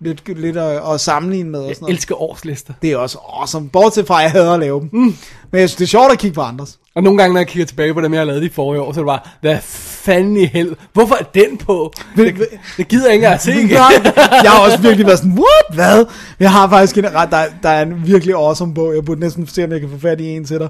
[0.00, 1.60] lidt, lidt at, at sammenligne med.
[1.60, 1.94] Og sådan Jeg noget.
[1.94, 2.72] elsker årslister.
[2.82, 3.68] Det er også awesome.
[3.68, 4.88] Bortset fra, at jeg hader at lave dem.
[4.92, 5.16] Mm.
[5.50, 6.78] Men jeg synes, det er sjovt at kigge på andres.
[6.94, 8.92] Og nogle gange, når jeg kigger tilbage på dem, jeg har lavet de forrige år,
[8.92, 10.76] så er det bare, hvad fanden i hel?
[10.92, 11.92] Hvorfor er den på?
[12.16, 12.34] Det,
[12.76, 13.70] det gider jeg ikke engang at se igen.
[13.70, 16.04] Jeg har også virkelig været sådan, what, hvad?
[16.40, 19.64] Jeg har faktisk en der, der er en virkelig awesome bog, jeg burde næsten se,
[19.64, 20.68] om jeg kan få fat i en til dig.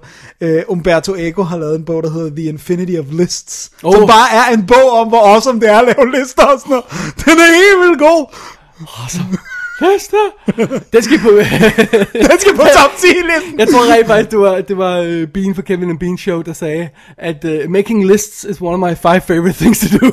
[0.67, 3.71] Uh, Umberto Eco har lavet en bog, der hedder The Infinity of Lists.
[3.83, 3.95] Oh.
[3.95, 6.71] som bare er en bog om, hvor awesome det er at lave lister og sådan
[6.71, 6.85] noget.
[7.25, 8.27] Den er helt vildt god.
[9.81, 10.27] Lister!
[10.93, 11.29] Den skal på...
[12.31, 13.59] Den skal på top 10 listen.
[13.59, 16.43] jeg tror rent faktisk, det var, det var uh, Bean fra Kevin and Bean Show,
[16.43, 20.11] der sagde, at uh, making lists is one of my five favorite things to do.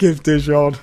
[0.00, 0.82] Kæft, det er sjovt.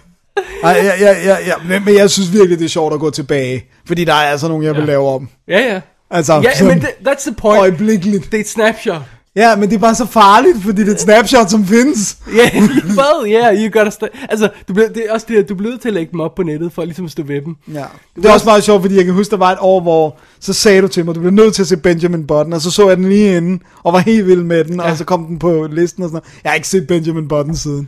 [0.63, 1.53] Ej, ja, ja, ja, ja.
[1.65, 3.65] Men, men jeg synes virkelig, det er sjovt at gå tilbage.
[3.87, 5.29] Fordi der er altså nogle, jeg vil lave om.
[5.47, 5.81] ja, ja.
[6.11, 7.59] Altså, Ja, men det, that's the point.
[7.61, 8.25] øjeblikkeligt.
[8.31, 9.01] Det er et snapshot.
[9.35, 12.17] Ja, men det er bare så farligt, fordi det er et snapshot, som findes.
[12.37, 14.07] Ja, yeah, well, yeah, you gotta stay.
[14.29, 16.35] Altså, du bliver, det er også det, at du nødt til at lægge dem op
[16.35, 17.55] på nettet, for ligesom at stå ved dem.
[17.73, 17.85] Ja.
[18.15, 20.53] Det er også meget sjovt, fordi jeg kan huske, der var et år, hvor så
[20.53, 22.87] sagde du til mig, du bliver nødt til at se Benjamin Button, og så så
[22.87, 24.91] jeg den lige inden, og var helt vild med den, ja.
[24.91, 26.39] og så kom den på listen og sådan noget.
[26.43, 27.87] Jeg har ikke set Benjamin Button siden.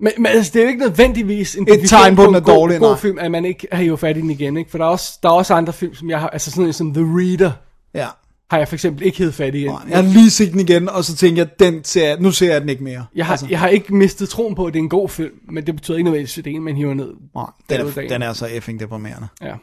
[0.00, 2.42] Men, men altså, det er jo ikke nødvendigvis en Et tegn på, at en den
[2.42, 2.98] er god, dårlig, god nej.
[2.98, 4.70] film, at man ikke har jo fat i den igen, ikke?
[4.70, 6.74] For der er, også, der er også andre film, som jeg har, altså sådan noget
[6.74, 7.50] som The Reader,
[7.94, 8.06] Ja.
[8.50, 9.64] Har jeg for eksempel ikke hed fat i.
[9.64, 12.60] Jeg har lige set den igen, og så tænkte jeg, den ser, nu ser jeg
[12.60, 13.06] den ikke mere.
[13.14, 13.46] Jeg har, altså.
[13.50, 15.96] jeg har ikke mistet troen på, at det er en god film, men det betyder
[15.96, 17.12] ikke nødvendigvis, at det er en, man hiver ned.
[17.34, 18.10] Nej, den, er, dagen.
[18.10, 19.28] den er så effing deprimerende.
[19.42, 19.54] Ja.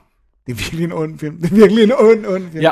[0.45, 1.38] Det er virkelig en ond film.
[1.41, 2.61] Det er virkelig en ond, ond film.
[2.61, 2.71] ja.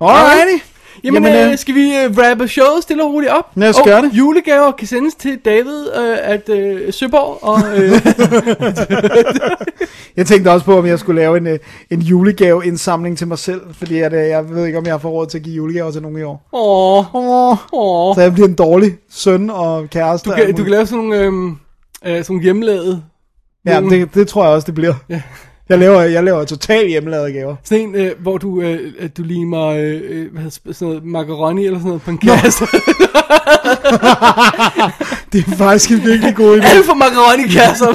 [0.00, 0.64] Alrighty.
[1.04, 3.50] Jamen, Jamen, Jamen øh, skal vi uh, rappe showet stille og roligt op?
[3.54, 4.10] Lad os og gøre det.
[4.12, 7.80] julegaver kan sendes til David uh, at uh, Søborg, og uh,
[10.16, 11.58] Jeg tænkte også på, om jeg skulle lave en, øh,
[11.90, 15.14] en julegaveindsamling til mig selv, fordi at, øh, jeg ved ikke, om jeg har fået
[15.14, 16.48] råd til at give julegaver til nogen i år.
[16.52, 18.14] åh, Åh, åh.
[18.14, 20.30] så jeg bliver en dårlig søn og kæreste.
[20.30, 21.56] Du kan, du kan lave sådan nogle, øhm, øh,
[22.04, 23.02] sådan nogle hjemlavede.
[23.66, 24.94] Ja, det, det tror jeg også, det bliver.
[25.08, 25.22] Ja.
[25.70, 27.56] Jeg laver, jeg laver totalt hjemmelavede gaver.
[27.64, 31.66] Sådan en, øh, hvor du, øh, du limer øh, øh, hvad hedder, sådan noget macaroni
[31.66, 32.64] eller sådan noget på en kasse.
[35.32, 36.66] Det er faktisk en virkelig god idé.
[36.66, 37.86] Alle for macaroni-kasser.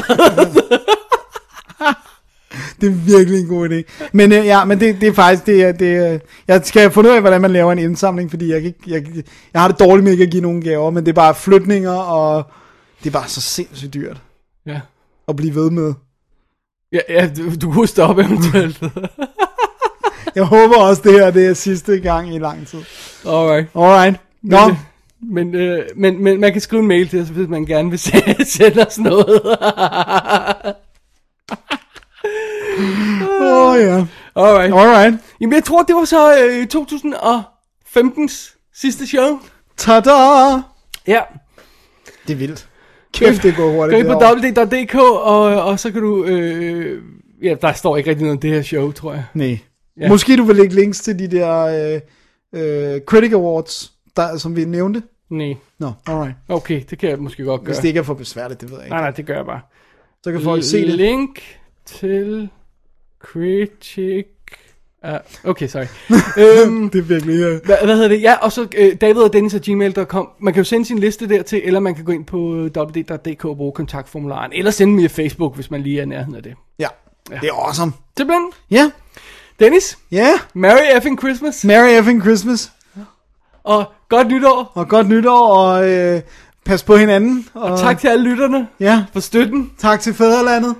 [2.81, 4.07] Det er virkelig en god idé.
[4.13, 7.09] Men øh, ja, men det, det er faktisk, det er, det er, jeg skal finde
[7.09, 9.05] ud af, hvordan man laver en indsamling, fordi jeg, kan ikke, jeg,
[9.53, 11.91] jeg har det dårligt med ikke at give nogen gaver, men det er bare flytninger,
[11.91, 12.43] og
[13.03, 14.21] det er bare så sindssygt dyrt
[14.65, 14.79] ja.
[15.27, 15.93] at blive ved med.
[16.95, 18.81] Ja, ja du, du kunne stoppe eventuelt.
[20.35, 22.79] Jeg håber også, det her det er sidste gang i lang tid.
[23.27, 23.67] Alright.
[23.75, 24.19] Alright.
[24.43, 24.75] Nå, Men,
[25.51, 27.99] men, øh, men, men man kan skrive en mail til os, hvis man gerne vil
[28.09, 29.41] se- sende os noget.
[33.41, 34.05] åh oh, ja.
[34.41, 34.73] Alright.
[34.73, 35.13] Alright.
[35.41, 39.39] Jamen, jeg tror, det var så øh, 2015's sidste show.
[39.77, 40.11] Tada!
[41.07, 41.21] Ja.
[42.27, 42.67] Det er vildt.
[43.15, 43.99] Kæft, det går Gå hurtigt.
[43.99, 46.25] ind på www.dk, og, og så kan du...
[46.25, 47.01] Øh,
[47.43, 49.23] ja, der står ikke rigtig noget om det her show, tror jeg.
[49.33, 49.59] Nej.
[49.99, 50.09] Ja.
[50.09, 52.01] Måske du vil lægge links til de der øh,
[52.95, 55.03] øh, Critic Awards, der, som vi nævnte.
[55.29, 55.55] Nej.
[55.79, 56.35] Nå, alright.
[56.49, 57.65] Okay, det kan jeg måske godt gøre.
[57.65, 58.93] Hvis det ikke er for besværligt, det ved jeg ikke.
[58.95, 59.61] Nej, nej, det gør jeg bare.
[60.23, 60.95] Så kan folk se det.
[60.95, 61.41] Link
[61.85, 62.49] til
[63.23, 64.25] Critic
[65.09, 65.85] Uh, okay, sorry.
[66.65, 67.35] øhm, Det er virkelig...
[67.51, 67.65] Uh...
[67.65, 68.21] hvad, hvad hedder det?
[68.21, 70.29] Ja, og så øh, David og Dennis at gmail.com.
[70.39, 73.45] Man kan jo sende sin liste dertil, eller man kan gå ind på øh, www.dk
[73.45, 76.53] og bruge kontaktformularen, eller sende via Facebook, hvis man lige er i nærheden af det.
[76.79, 76.87] Ja.
[77.31, 77.35] Ja.
[77.41, 77.91] det er awesome.
[78.17, 78.47] Simpelthen.
[78.71, 78.91] Ja,
[79.59, 80.29] Dennis, ja.
[80.53, 82.71] Merry effing Christmas, Merry effing Christmas.
[83.63, 86.21] og godt nytår, Og godt nytår, og øh,
[86.65, 87.47] pas på hinanden.
[87.53, 89.71] Og, og tak til alle lytterne Ja, for støtten.
[89.77, 90.75] tak til fædrelandet.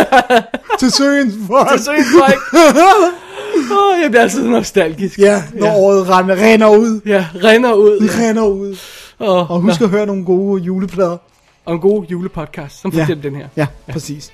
[0.80, 1.68] til søens folk.
[1.70, 2.38] Til søens folk.
[3.56, 5.18] Åh, jeg bliver altid nostalgisk.
[5.18, 5.72] Ja, når Ja.
[5.72, 5.78] ja.
[5.78, 7.00] året render, render ud.
[7.06, 8.00] Ja, renner ud.
[8.00, 8.76] Det render ud.
[9.18, 11.16] Og, Og husk at høre nogle gode juleplader.
[11.64, 13.04] og en god julepodcast, som for Ja.
[13.04, 13.48] eksempel den her.
[13.56, 14.30] Ja, præcis.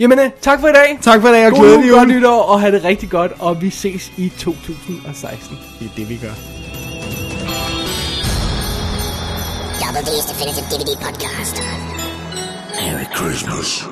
[0.00, 0.98] Jamen, øh, tak for i dag.
[1.02, 2.16] Tak for i dag, og God glædelig jul, godt jul.
[2.18, 5.58] nytår, og have det rigtig godt, og vi ses i 2016.
[5.78, 6.34] Det er det, vi gør.
[9.80, 11.62] Double D's Definitive DVD Podcast.
[12.80, 13.86] Merry Christmas.